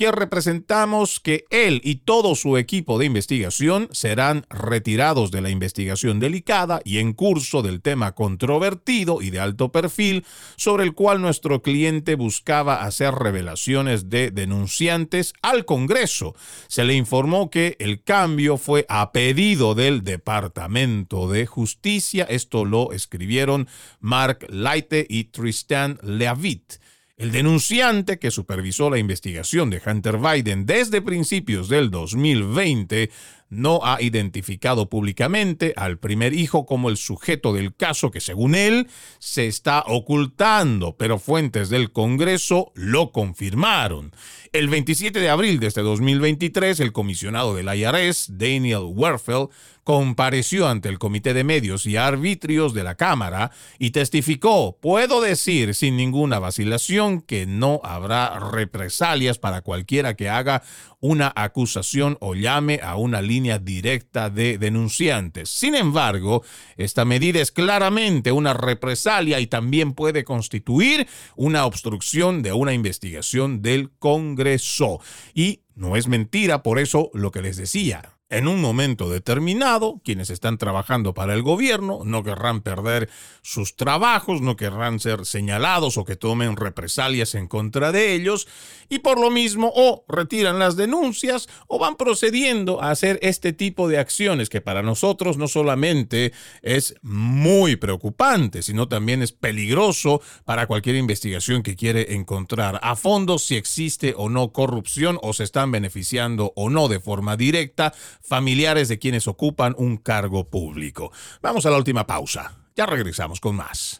que 0.00 0.10
representamos 0.12 1.20
que 1.20 1.44
él 1.50 1.82
y 1.84 1.96
todo 1.96 2.34
su 2.34 2.56
equipo 2.56 2.98
de 2.98 3.04
investigación 3.04 3.86
serán 3.92 4.46
retirados 4.48 5.30
de 5.30 5.42
la 5.42 5.50
investigación 5.50 6.20
delicada 6.20 6.80
y 6.86 7.00
en 7.00 7.12
curso 7.12 7.60
del 7.60 7.82
tema 7.82 8.14
controvertido 8.14 9.20
y 9.20 9.28
de 9.28 9.40
alto 9.40 9.72
perfil 9.72 10.24
sobre 10.56 10.84
el 10.84 10.94
cual 10.94 11.20
nuestro 11.20 11.60
cliente 11.60 12.14
buscaba 12.14 12.82
hacer 12.82 13.12
revelaciones 13.12 14.08
de 14.08 14.30
denunciantes 14.30 15.34
al 15.42 15.66
Congreso. 15.66 16.34
Se 16.66 16.84
le 16.84 16.94
informó 16.94 17.50
que 17.50 17.76
el 17.78 18.02
cambio 18.02 18.56
fue 18.56 18.86
a 18.88 19.12
pedido 19.12 19.74
del 19.74 20.02
Departamento 20.02 21.28
de 21.28 21.44
Justicia. 21.44 22.24
Esto 22.24 22.64
lo 22.64 22.92
escribieron 22.92 23.68
Mark 24.00 24.46
Leite 24.48 25.06
y 25.06 25.24
Tristan 25.24 25.98
Leavitt. 26.02 26.79
El 27.20 27.32
denunciante 27.32 28.18
que 28.18 28.30
supervisó 28.30 28.88
la 28.88 28.96
investigación 28.96 29.68
de 29.68 29.82
Hunter 29.84 30.16
Biden 30.16 30.64
desde 30.64 31.02
principios 31.02 31.68
del 31.68 31.90
2020 31.90 33.10
no 33.50 33.80
ha 33.82 34.00
identificado 34.00 34.88
públicamente 34.88 35.74
al 35.76 35.98
primer 35.98 36.32
hijo 36.32 36.64
como 36.64 36.88
el 36.88 36.96
sujeto 36.96 37.52
del 37.52 37.74
caso 37.74 38.10
que 38.10 38.22
según 38.22 38.54
él 38.54 38.88
se 39.18 39.48
está 39.48 39.84
ocultando, 39.86 40.96
pero 40.96 41.18
fuentes 41.18 41.68
del 41.68 41.92
Congreso 41.92 42.72
lo 42.74 43.12
confirmaron. 43.12 44.12
El 44.54 44.70
27 44.70 45.20
de 45.20 45.28
abril 45.28 45.60
de 45.60 45.66
este 45.66 45.82
2023, 45.82 46.80
el 46.80 46.92
comisionado 46.92 47.54
del 47.54 47.68
IRS, 47.68 48.38
Daniel 48.38 48.84
Werfel, 48.94 49.48
compareció 49.90 50.68
ante 50.68 50.88
el 50.88 51.00
Comité 51.00 51.34
de 51.34 51.42
Medios 51.42 51.84
y 51.84 51.96
Arbitrios 51.96 52.74
de 52.74 52.84
la 52.84 52.94
Cámara 52.94 53.50
y 53.76 53.90
testificó, 53.90 54.78
puedo 54.80 55.20
decir 55.20 55.74
sin 55.74 55.96
ninguna 55.96 56.38
vacilación, 56.38 57.20
que 57.20 57.44
no 57.44 57.80
habrá 57.82 58.38
represalias 58.38 59.38
para 59.38 59.62
cualquiera 59.62 60.14
que 60.14 60.28
haga 60.28 60.62
una 61.00 61.32
acusación 61.34 62.18
o 62.20 62.36
llame 62.36 62.78
a 62.84 62.94
una 62.94 63.20
línea 63.20 63.58
directa 63.58 64.30
de 64.30 64.58
denunciantes. 64.58 65.48
Sin 65.48 65.74
embargo, 65.74 66.44
esta 66.76 67.04
medida 67.04 67.40
es 67.40 67.50
claramente 67.50 68.30
una 68.30 68.54
represalia 68.54 69.40
y 69.40 69.48
también 69.48 69.94
puede 69.94 70.22
constituir 70.22 71.08
una 71.34 71.66
obstrucción 71.66 72.42
de 72.42 72.52
una 72.52 72.74
investigación 72.74 73.60
del 73.60 73.90
Congreso. 73.98 75.00
Y 75.34 75.62
no 75.74 75.96
es 75.96 76.06
mentira, 76.06 76.62
por 76.62 76.78
eso 76.78 77.10
lo 77.12 77.32
que 77.32 77.42
les 77.42 77.56
decía. 77.56 78.19
En 78.32 78.46
un 78.46 78.60
momento 78.60 79.10
determinado, 79.10 80.00
quienes 80.04 80.30
están 80.30 80.56
trabajando 80.56 81.14
para 81.14 81.34
el 81.34 81.42
gobierno 81.42 82.02
no 82.04 82.22
querrán 82.22 82.60
perder 82.60 83.10
sus 83.42 83.74
trabajos, 83.74 84.40
no 84.40 84.54
querrán 84.54 85.00
ser 85.00 85.26
señalados 85.26 85.98
o 85.98 86.04
que 86.04 86.14
tomen 86.14 86.54
represalias 86.54 87.34
en 87.34 87.48
contra 87.48 87.90
de 87.90 88.14
ellos 88.14 88.46
y 88.88 89.00
por 89.00 89.18
lo 89.20 89.32
mismo 89.32 89.72
o 89.74 90.04
retiran 90.06 90.60
las 90.60 90.76
denuncias 90.76 91.48
o 91.66 91.80
van 91.80 91.96
procediendo 91.96 92.80
a 92.80 92.92
hacer 92.92 93.18
este 93.20 93.52
tipo 93.52 93.88
de 93.88 93.98
acciones 93.98 94.48
que 94.48 94.60
para 94.60 94.82
nosotros 94.82 95.36
no 95.36 95.48
solamente 95.48 96.32
es 96.62 96.94
muy 97.02 97.74
preocupante, 97.74 98.62
sino 98.62 98.86
también 98.86 99.22
es 99.22 99.32
peligroso 99.32 100.22
para 100.44 100.68
cualquier 100.68 100.94
investigación 100.94 101.64
que 101.64 101.74
quiere 101.74 102.14
encontrar. 102.14 102.78
A 102.84 102.94
fondo 102.94 103.40
si 103.40 103.56
existe 103.56 104.14
o 104.16 104.28
no 104.28 104.52
corrupción 104.52 105.18
o 105.20 105.32
se 105.32 105.42
están 105.42 105.72
beneficiando 105.72 106.52
o 106.54 106.70
no 106.70 106.86
de 106.86 107.00
forma 107.00 107.36
directa 107.36 107.92
familiares 108.20 108.88
de 108.88 108.98
quienes 108.98 109.28
ocupan 109.28 109.74
un 109.78 109.96
cargo 109.96 110.48
público. 110.48 111.12
Vamos 111.42 111.66
a 111.66 111.70
la 111.70 111.76
última 111.76 112.06
pausa. 112.06 112.56
Ya 112.76 112.86
regresamos 112.86 113.40
con 113.40 113.56
más. 113.56 113.99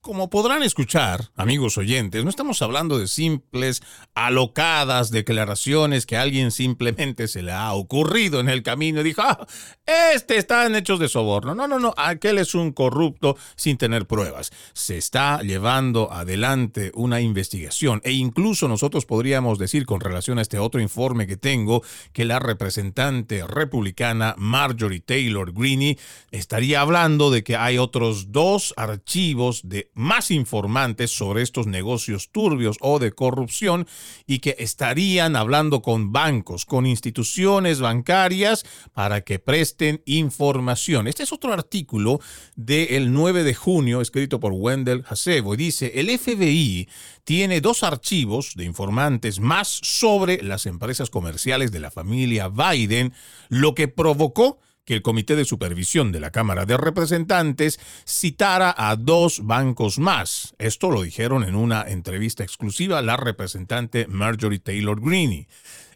Como 0.04 0.28
podrán 0.28 0.62
escuchar, 0.62 1.30
amigos 1.34 1.78
oyentes, 1.78 2.24
no 2.24 2.28
estamos 2.28 2.60
hablando 2.60 2.98
de 2.98 3.08
simples, 3.08 3.82
alocadas 4.14 5.10
declaraciones 5.10 6.04
que 6.04 6.18
a 6.18 6.20
alguien 6.20 6.50
simplemente 6.50 7.26
se 7.26 7.42
le 7.42 7.52
ha 7.52 7.72
ocurrido 7.72 8.38
en 8.38 8.50
el 8.50 8.62
camino 8.62 9.00
y 9.00 9.04
dijo, 9.04 9.22
ah, 9.22 9.46
este 9.86 10.36
está 10.36 10.66
en 10.66 10.74
hechos 10.74 10.98
de 10.98 11.08
soborno. 11.08 11.54
No, 11.54 11.66
no, 11.66 11.78
no, 11.78 11.94
aquel 11.96 12.36
es 12.36 12.54
un 12.54 12.72
corrupto 12.72 13.38
sin 13.56 13.78
tener 13.78 14.06
pruebas. 14.06 14.52
Se 14.74 14.98
está 14.98 15.40
llevando 15.40 16.12
adelante 16.12 16.92
una 16.94 17.22
investigación 17.22 18.02
e 18.04 18.12
incluso 18.12 18.68
nosotros 18.68 19.06
podríamos 19.06 19.58
decir 19.58 19.86
con 19.86 20.00
relación 20.00 20.38
a 20.38 20.42
este 20.42 20.58
otro 20.58 20.82
informe 20.82 21.26
que 21.26 21.38
tengo 21.38 21.82
que 22.12 22.26
la 22.26 22.40
representante 22.40 23.46
republicana 23.46 24.34
Marjorie 24.36 25.00
Taylor 25.00 25.54
Greene 25.54 25.96
estaría 26.30 26.82
hablando 26.82 27.30
de 27.30 27.42
que 27.42 27.56
hay 27.56 27.78
otros 27.78 28.32
dos 28.32 28.74
archivos 28.76 29.62
de 29.64 29.93
más 29.94 30.30
informantes 30.30 31.10
sobre 31.10 31.42
estos 31.42 31.66
negocios 31.66 32.30
turbios 32.30 32.76
o 32.80 32.98
de 32.98 33.12
corrupción 33.12 33.86
y 34.26 34.40
que 34.40 34.56
estarían 34.58 35.36
hablando 35.36 35.82
con 35.82 36.12
bancos, 36.12 36.64
con 36.64 36.86
instituciones 36.86 37.80
bancarias 37.80 38.64
para 38.92 39.22
que 39.22 39.38
presten 39.38 40.02
información. 40.04 41.06
Este 41.06 41.22
es 41.22 41.32
otro 41.32 41.52
artículo 41.52 42.20
del 42.56 43.12
9 43.12 43.44
de 43.44 43.54
junio 43.54 44.00
escrito 44.00 44.40
por 44.40 44.52
Wendell 44.52 45.04
Hasebo 45.08 45.54
y 45.54 45.56
dice, 45.56 45.92
el 45.94 46.16
FBI 46.18 46.88
tiene 47.24 47.60
dos 47.60 47.82
archivos 47.82 48.54
de 48.54 48.64
informantes 48.64 49.40
más 49.40 49.68
sobre 49.68 50.42
las 50.42 50.66
empresas 50.66 51.10
comerciales 51.10 51.72
de 51.72 51.80
la 51.80 51.90
familia 51.90 52.48
Biden, 52.48 53.12
lo 53.48 53.74
que 53.74 53.88
provocó 53.88 54.58
que 54.84 54.94
el 54.94 55.02
Comité 55.02 55.36
de 55.36 55.44
Supervisión 55.44 56.12
de 56.12 56.20
la 56.20 56.30
Cámara 56.30 56.66
de 56.66 56.76
Representantes 56.76 57.80
citara 58.06 58.74
a 58.76 58.96
dos 58.96 59.44
bancos 59.44 59.98
más. 59.98 60.54
Esto 60.58 60.90
lo 60.90 61.02
dijeron 61.02 61.44
en 61.44 61.54
una 61.54 61.82
entrevista 61.82 62.42
exclusiva 62.44 63.02
la 63.02 63.16
representante 63.16 64.06
Marjorie 64.06 64.58
Taylor 64.58 65.00
Greene. 65.00 65.48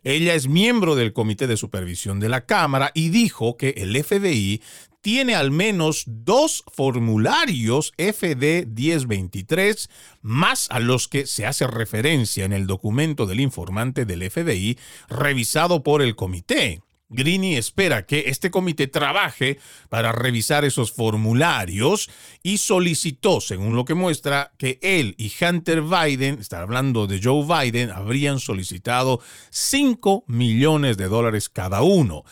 Ella 0.05 0.35
es 0.35 0.49
miembro 0.49 0.95
del 0.95 1.13
Comité 1.13 1.47
de 1.47 1.57
Supervisión 1.57 2.21
de 2.21 2.29
la 2.29 2.47
Cámara 2.47 2.91
y 2.95 3.11
dijo 3.11 3.57
que 3.57 3.71
el 3.77 4.03
FBI 4.03 4.63
tiene 5.01 5.35
al 5.35 5.51
menos 5.51 6.05
dos 6.07 6.65
formularios 6.73 7.93
FD 7.97 8.67
1023 8.67 9.91
más 10.23 10.69
a 10.71 10.81
los 10.81 11.09
que 11.09 11.27
se 11.27 11.47
hace 11.47 11.67
referencia 11.67 12.45
en 12.45 12.53
el 12.53 12.67
documento 12.67 13.27
del 13.27 13.41
informante 13.41 14.05
del 14.05 14.29
FBI 14.29 14.79
revisado 15.09 15.83
por 15.83 16.03
el 16.03 16.17
comité. 16.17 16.83
Greeny 17.11 17.57
espera 17.57 18.05
que 18.07 18.25
este 18.27 18.51
comité 18.51 18.87
trabaje 18.87 19.59
para 19.89 20.13
revisar 20.13 20.65
esos 20.65 20.93
formularios 20.93 22.11
y 22.43 22.59
solicitó, 22.59 23.41
según 23.41 23.75
lo 23.77 23.85
que 23.85 23.95
muestra, 23.95 24.53
que 24.59 24.79
él 24.83 25.15
y 25.17 25.33
Hunter 25.43 25.83
Biden, 25.83 26.39
está 26.39 26.61
hablando 26.61 27.07
de 27.07 27.21
Joe 27.23 27.45
Biden, 27.45 27.91
habrían 27.91 28.41
solicitado 28.41 29.21
5 29.51 30.25
millones 30.27 30.97
de 30.97 31.09
dólares 31.09 31.49
cada 31.49 31.83
uno 31.83 32.25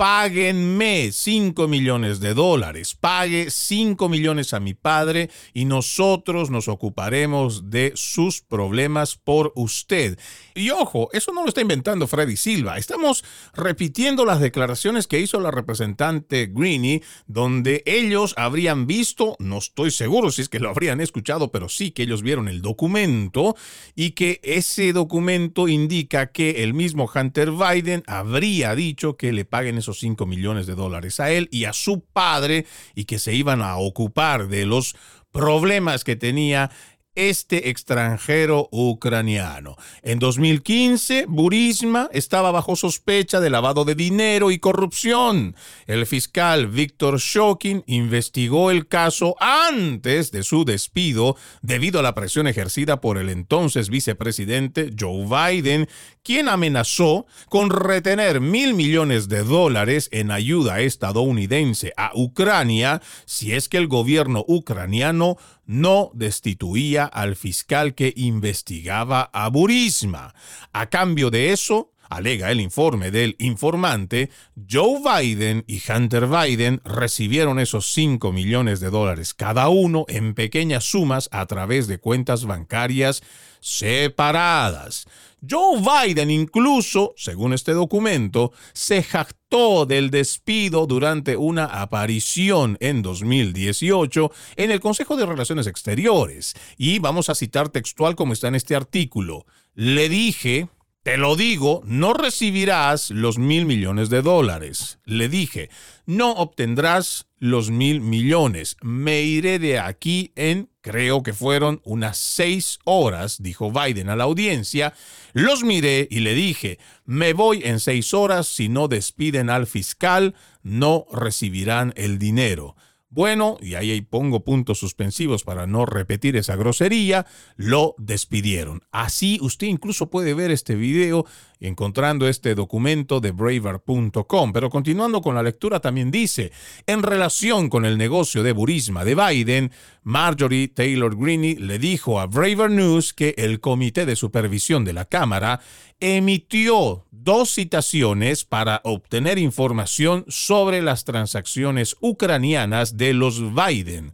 páguenme 0.00 1.12
5 1.12 1.68
millones 1.68 2.20
de 2.20 2.32
dólares, 2.32 2.96
pague 2.98 3.50
5 3.50 4.08
millones 4.08 4.54
a 4.54 4.58
mi 4.58 4.72
padre 4.72 5.28
y 5.52 5.66
nosotros 5.66 6.48
nos 6.48 6.68
ocuparemos 6.68 7.68
de 7.68 7.92
sus 7.96 8.40
problemas 8.40 9.16
por 9.16 9.52
usted. 9.56 10.18
Y 10.54 10.70
ojo, 10.70 11.10
eso 11.12 11.34
no 11.34 11.42
lo 11.42 11.48
está 11.48 11.60
inventando 11.60 12.06
Freddy 12.06 12.38
Silva, 12.38 12.78
estamos 12.78 13.24
repitiendo 13.52 14.24
las 14.24 14.40
declaraciones 14.40 15.06
que 15.06 15.20
hizo 15.20 15.38
la 15.38 15.50
representante 15.50 16.50
Greeny, 16.50 17.02
donde 17.26 17.82
ellos 17.84 18.32
habrían 18.38 18.86
visto, 18.86 19.36
no 19.38 19.58
estoy 19.58 19.90
seguro 19.90 20.30
si 20.30 20.40
es 20.40 20.48
que 20.48 20.60
lo 20.60 20.70
habrían 20.70 21.02
escuchado, 21.02 21.52
pero 21.52 21.68
sí 21.68 21.90
que 21.90 22.04
ellos 22.04 22.22
vieron 22.22 22.48
el 22.48 22.62
documento 22.62 23.54
y 23.94 24.12
que 24.12 24.40
ese 24.44 24.94
documento 24.94 25.68
indica 25.68 26.32
que 26.32 26.62
el 26.62 26.72
mismo 26.72 27.10
Hunter 27.14 27.50
Biden 27.50 28.02
habría 28.06 28.74
dicho 28.74 29.18
que 29.18 29.34
le 29.34 29.44
paguen 29.44 29.76
esos 29.76 29.89
5 29.98 30.26
millones 30.26 30.66
de 30.66 30.74
dólares 30.74 31.20
a 31.20 31.30
él 31.30 31.48
y 31.50 31.64
a 31.64 31.72
su 31.72 32.00
padre 32.00 32.66
y 32.94 33.04
que 33.04 33.18
se 33.18 33.34
iban 33.34 33.62
a 33.62 33.76
ocupar 33.76 34.48
de 34.48 34.66
los 34.66 34.94
problemas 35.32 36.04
que 36.04 36.16
tenía 36.16 36.70
este 37.14 37.70
extranjero 37.70 38.68
ucraniano. 38.70 39.76
En 40.02 40.18
2015, 40.18 41.26
Burisma 41.28 42.08
estaba 42.12 42.52
bajo 42.52 42.76
sospecha 42.76 43.40
de 43.40 43.50
lavado 43.50 43.84
de 43.84 43.94
dinero 43.94 44.50
y 44.50 44.58
corrupción. 44.58 45.56
El 45.86 46.06
fiscal 46.06 46.68
Víctor 46.68 47.18
Shokin 47.18 47.82
investigó 47.86 48.70
el 48.70 48.86
caso 48.86 49.34
antes 49.40 50.30
de 50.30 50.44
su 50.44 50.64
despido 50.64 51.36
debido 51.62 51.98
a 51.98 52.02
la 52.02 52.14
presión 52.14 52.46
ejercida 52.46 53.00
por 53.00 53.18
el 53.18 53.28
entonces 53.28 53.90
vicepresidente 53.90 54.90
Joe 54.98 55.26
Biden, 55.26 55.88
quien 56.22 56.48
amenazó 56.48 57.26
con 57.48 57.70
retener 57.70 58.40
mil 58.40 58.74
millones 58.74 59.28
de 59.28 59.42
dólares 59.42 60.08
en 60.12 60.30
ayuda 60.30 60.80
estadounidense 60.80 61.92
a 61.96 62.12
Ucrania 62.14 63.00
si 63.24 63.52
es 63.52 63.68
que 63.68 63.78
el 63.78 63.88
gobierno 63.88 64.44
ucraniano 64.46 65.36
no 65.66 66.10
destituía 66.14 67.04
al 67.04 67.36
fiscal 67.36 67.94
que 67.94 68.12
investigaba 68.16 69.30
a 69.32 69.48
Burisma. 69.48 70.34
A 70.72 70.86
cambio 70.86 71.30
de 71.30 71.52
eso, 71.52 71.92
alega 72.10 72.50
el 72.50 72.60
informe 72.60 73.10
del 73.10 73.36
informante, 73.38 74.30
Joe 74.68 75.00
Biden 75.00 75.64
y 75.66 75.80
Hunter 75.90 76.26
Biden 76.26 76.80
recibieron 76.84 77.60
esos 77.60 77.92
5 77.92 78.32
millones 78.32 78.80
de 78.80 78.90
dólares 78.90 79.32
cada 79.32 79.68
uno 79.68 80.04
en 80.08 80.34
pequeñas 80.34 80.84
sumas 80.84 81.28
a 81.32 81.46
través 81.46 81.86
de 81.86 81.98
cuentas 81.98 82.44
bancarias 82.44 83.22
separadas. 83.60 85.06
Joe 85.48 85.80
Biden 85.80 86.30
incluso, 86.30 87.14
según 87.16 87.52
este 87.52 87.72
documento, 87.72 88.52
se 88.72 89.02
jactó 89.02 89.86
del 89.86 90.10
despido 90.10 90.86
durante 90.86 91.36
una 91.36 91.64
aparición 91.64 92.76
en 92.80 93.02
2018 93.02 94.30
en 94.56 94.70
el 94.70 94.80
Consejo 94.80 95.16
de 95.16 95.26
Relaciones 95.26 95.66
Exteriores. 95.66 96.54
Y 96.76 96.98
vamos 96.98 97.30
a 97.30 97.34
citar 97.34 97.68
textual 97.70 98.16
como 98.16 98.32
está 98.32 98.48
en 98.48 98.54
este 98.54 98.76
artículo. 98.76 99.46
Le 99.74 100.08
dije, 100.08 100.68
te 101.02 101.16
lo 101.16 101.34
digo, 101.34 101.80
no 101.86 102.12
recibirás 102.12 103.10
los 103.10 103.38
mil 103.38 103.64
millones 103.64 104.10
de 104.10 104.20
dólares. 104.20 104.98
Le 105.04 105.30
dije, 105.30 105.70
no 106.04 106.32
obtendrás 106.32 107.26
los 107.38 107.70
mil 107.70 108.02
millones. 108.02 108.76
Me 108.82 109.22
iré 109.22 109.58
de 109.58 109.78
aquí 109.78 110.32
en, 110.36 110.68
creo 110.82 111.22
que 111.22 111.32
fueron 111.32 111.80
unas 111.84 112.18
seis 112.18 112.78
horas, 112.84 113.42
dijo 113.42 113.72
Biden 113.72 114.10
a 114.10 114.16
la 114.16 114.24
audiencia. 114.24 114.92
Los 115.32 115.64
miré 115.64 116.06
y 116.10 116.20
le 116.20 116.34
dije, 116.34 116.78
me 117.06 117.32
voy 117.32 117.62
en 117.64 117.80
seis 117.80 118.12
horas, 118.12 118.46
si 118.46 118.68
no 118.68 118.86
despiden 118.86 119.48
al 119.48 119.66
fiscal, 119.66 120.34
no 120.62 121.06
recibirán 121.10 121.94
el 121.96 122.18
dinero. 122.18 122.76
Bueno, 123.12 123.56
y 123.60 123.74
ahí 123.74 124.00
pongo 124.02 124.44
puntos 124.44 124.78
suspensivos 124.78 125.42
para 125.42 125.66
no 125.66 125.84
repetir 125.84 126.36
esa 126.36 126.54
grosería, 126.54 127.26
lo 127.56 127.96
despidieron. 127.98 128.82
Así 128.92 129.40
usted 129.42 129.66
incluso 129.66 130.10
puede 130.10 130.32
ver 130.32 130.52
este 130.52 130.76
video 130.76 131.26
encontrando 131.60 132.26
este 132.26 132.54
documento 132.54 133.20
de 133.20 133.32
braver.com. 133.32 134.52
Pero 134.52 134.70
continuando 134.70 135.20
con 135.20 135.34
la 135.34 135.42
lectura 135.42 135.80
también 135.80 136.10
dice, 136.10 136.52
en 136.86 137.02
relación 137.02 137.68
con 137.68 137.84
el 137.84 137.98
negocio 137.98 138.42
de 138.42 138.52
Burisma 138.52 139.04
de 139.04 139.14
Biden, 139.14 139.70
Marjorie 140.02 140.68
Taylor 140.68 141.16
Greene 141.16 141.56
le 141.58 141.78
dijo 141.78 142.20
a 142.20 142.26
Braver 142.26 142.70
News 142.70 143.12
que 143.12 143.34
el 143.36 143.60
Comité 143.60 144.06
de 144.06 144.16
Supervisión 144.16 144.84
de 144.84 144.94
la 144.94 145.04
Cámara 145.04 145.60
emitió 146.00 147.06
dos 147.10 147.50
citaciones 147.50 148.44
para 148.44 148.80
obtener 148.84 149.38
información 149.38 150.24
sobre 150.28 150.80
las 150.80 151.04
transacciones 151.04 151.96
ucranianas 152.00 152.96
de 152.96 153.12
los 153.12 153.54
Biden. 153.54 154.12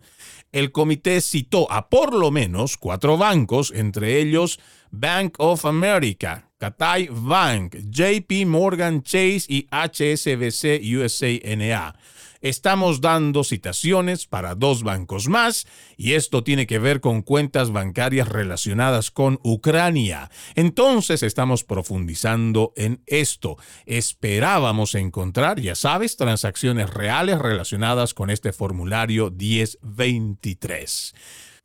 El 0.53 0.73
comité 0.73 1.21
citó 1.21 1.71
a 1.71 1.89
por 1.89 2.15
lo 2.15 2.31
menos 2.31 2.77
cuatro 2.77 3.17
bancos, 3.19 3.73
entre 3.75 4.21
ellos 4.21 4.59
Bank 4.91 5.35
of 5.39 5.65
America, 5.67 6.51
Cathay 6.59 7.09
Bank, 7.11 7.77
JP 7.91 8.47
Morgan 8.47 9.03
Chase 9.03 9.45
y 9.49 9.67
HSBC 9.71 10.81
USANA. 10.97 11.95
Estamos 12.41 13.01
dando 13.01 13.45
citaciones 13.45 14.27
para 14.27 14.55
dos 14.55 14.83
bancos 14.83 15.29
más 15.29 15.67
y 15.97 16.13
esto 16.13 16.45
tiene 16.45 16.67
que 16.67 16.79
ver 16.79 17.01
con 17.01 17.23
cuentas 17.23 17.71
bancarias 17.71 18.29
relacionadas 18.29 19.11
con 19.11 19.39
Ucrania. 19.43 20.31
Entonces 20.55 21.23
estamos 21.23 21.65
profundizando 21.65 22.73
en 22.77 23.03
esto. 23.07 23.57
Esperábamos 23.87 24.95
encontrar, 24.95 25.61
ya 25.61 25.75
sabes, 25.75 26.17
transacciones 26.17 26.91
reales 26.91 27.39
relacionadas 27.39 28.15
con 28.15 28.31
este 28.31 28.53
formulario 28.53 29.31
1023. 29.31 31.15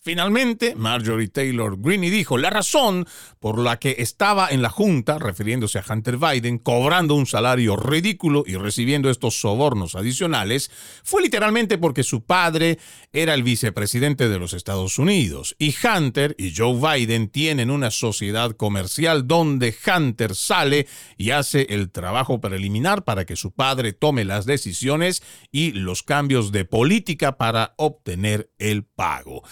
Finalmente, 0.04 0.74
Marjorie 0.76 1.28
Taylor 1.28 1.80
Greene 1.80 2.10
dijo, 2.10 2.40
la 2.40 2.50
razón 2.50 3.06
por 3.40 3.60
la 3.60 3.78
que 3.78 3.98
estaba 4.00 4.50
en 4.50 4.64
la 4.64 4.70
Junta, 4.70 5.20
refiriéndose 5.20 5.78
a 5.78 5.86
Hunter 5.88 6.18
Biden, 6.18 6.58
cobrando 6.58 7.14
un 7.14 7.28
salario 7.28 7.76
ridículo 7.76 8.44
y 8.48 8.56
recibiendo 8.56 9.12
estos 9.12 9.40
sobornos 9.40 9.94
adicionales, 9.94 10.72
fue 11.04 11.22
literalmente 11.22 11.78
porque 11.78 12.02
su 12.02 12.24
padre 12.24 12.80
era 13.14 13.36
el 13.36 13.44
vicepresidente 13.44 14.28
de 14.28 14.40
los 14.40 14.54
Estados 14.54 14.98
Unidos 14.98 15.56
y 15.60 15.76
Hunter 15.86 16.34
y 16.40 16.52
Joe 16.56 16.80
Biden 16.80 17.30
tienen 17.30 17.70
una 17.70 17.92
sociedad 17.92 18.54
comercial 18.54 19.28
donde 19.28 19.76
Hunter 19.86 20.34
sale 20.34 20.88
y 21.16 21.30
hace 21.30 21.68
el 21.70 21.92
trabajo 21.92 22.42
preliminar 22.42 23.04
para 23.04 23.26
que 23.26 23.36
su 23.36 23.52
padre 23.52 23.94
tome 23.94 24.26
las 24.26 24.48
decisiones 24.48 25.22
y 25.52 25.74
los 25.74 26.02
cambios 26.02 26.52
de 26.52 26.66
política 26.66 27.38
para 27.38 27.76
obtener 27.78 28.50
el 28.58 28.84
pago. 28.84 29.44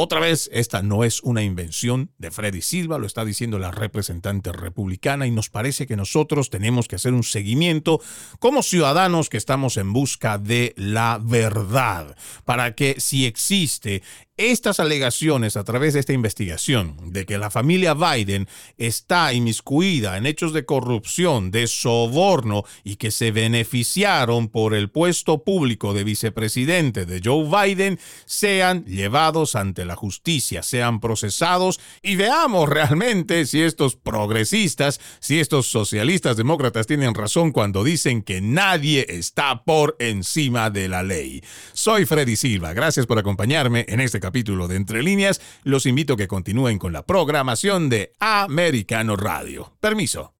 Otra 0.00 0.20
vez, 0.20 0.48
esta 0.52 0.80
no 0.80 1.02
es 1.02 1.20
una 1.24 1.42
invención 1.42 2.12
de 2.18 2.30
Freddy 2.30 2.62
Silva, 2.62 2.98
lo 2.98 3.06
está 3.08 3.24
diciendo 3.24 3.58
la 3.58 3.72
representante 3.72 4.52
republicana 4.52 5.26
y 5.26 5.32
nos 5.32 5.50
parece 5.50 5.88
que 5.88 5.96
nosotros 5.96 6.50
tenemos 6.50 6.86
que 6.86 6.94
hacer 6.94 7.12
un 7.14 7.24
seguimiento 7.24 8.00
como 8.38 8.62
ciudadanos 8.62 9.28
que 9.28 9.38
estamos 9.38 9.76
en 9.76 9.92
busca 9.92 10.38
de 10.38 10.72
la 10.76 11.18
verdad, 11.20 12.16
para 12.44 12.76
que 12.76 13.00
si 13.00 13.26
existe 13.26 14.04
estas 14.38 14.78
alegaciones 14.78 15.56
a 15.56 15.64
través 15.64 15.94
de 15.94 16.00
esta 16.00 16.12
investigación 16.12 16.96
de 17.12 17.26
que 17.26 17.38
la 17.38 17.50
familia 17.50 17.94
Biden 17.94 18.48
está 18.78 19.32
inmiscuida 19.32 20.16
en 20.16 20.26
hechos 20.26 20.52
de 20.52 20.64
corrupción, 20.64 21.50
de 21.50 21.66
soborno 21.66 22.62
y 22.84 22.96
que 22.96 23.10
se 23.10 23.32
beneficiaron 23.32 24.48
por 24.48 24.74
el 24.74 24.90
puesto 24.90 25.42
público 25.42 25.92
de 25.92 26.04
vicepresidente 26.04 27.04
de 27.04 27.20
Joe 27.22 27.48
Biden 27.66 27.98
sean 28.26 28.84
llevados 28.84 29.56
ante 29.56 29.84
la 29.84 29.96
justicia, 29.96 30.62
sean 30.62 31.00
procesados. 31.00 31.80
Y 32.00 32.14
veamos 32.14 32.68
realmente 32.68 33.44
si 33.44 33.60
estos 33.60 33.96
progresistas, 33.96 35.00
si 35.18 35.40
estos 35.40 35.66
socialistas 35.66 36.36
demócratas 36.36 36.86
tienen 36.86 37.14
razón 37.14 37.50
cuando 37.50 37.82
dicen 37.82 38.22
que 38.22 38.40
nadie 38.40 39.04
está 39.08 39.64
por 39.64 39.96
encima 39.98 40.70
de 40.70 40.88
la 40.88 41.02
ley. 41.02 41.42
Soy 41.72 42.06
Freddy 42.06 42.36
Silva, 42.36 42.72
gracias 42.72 43.06
por 43.06 43.18
acompañarme 43.18 43.84
en 43.88 43.98
este 44.00 44.20
capítulo 44.28 44.68
de 44.68 44.76
Entre 44.76 45.02
líneas, 45.02 45.40
los 45.62 45.86
invito 45.86 46.12
a 46.12 46.16
que 46.18 46.28
continúen 46.28 46.78
con 46.78 46.92
la 46.92 47.06
programación 47.06 47.88
de 47.88 48.12
Americano 48.20 49.16
Radio. 49.16 49.72
Permiso. 49.80 50.37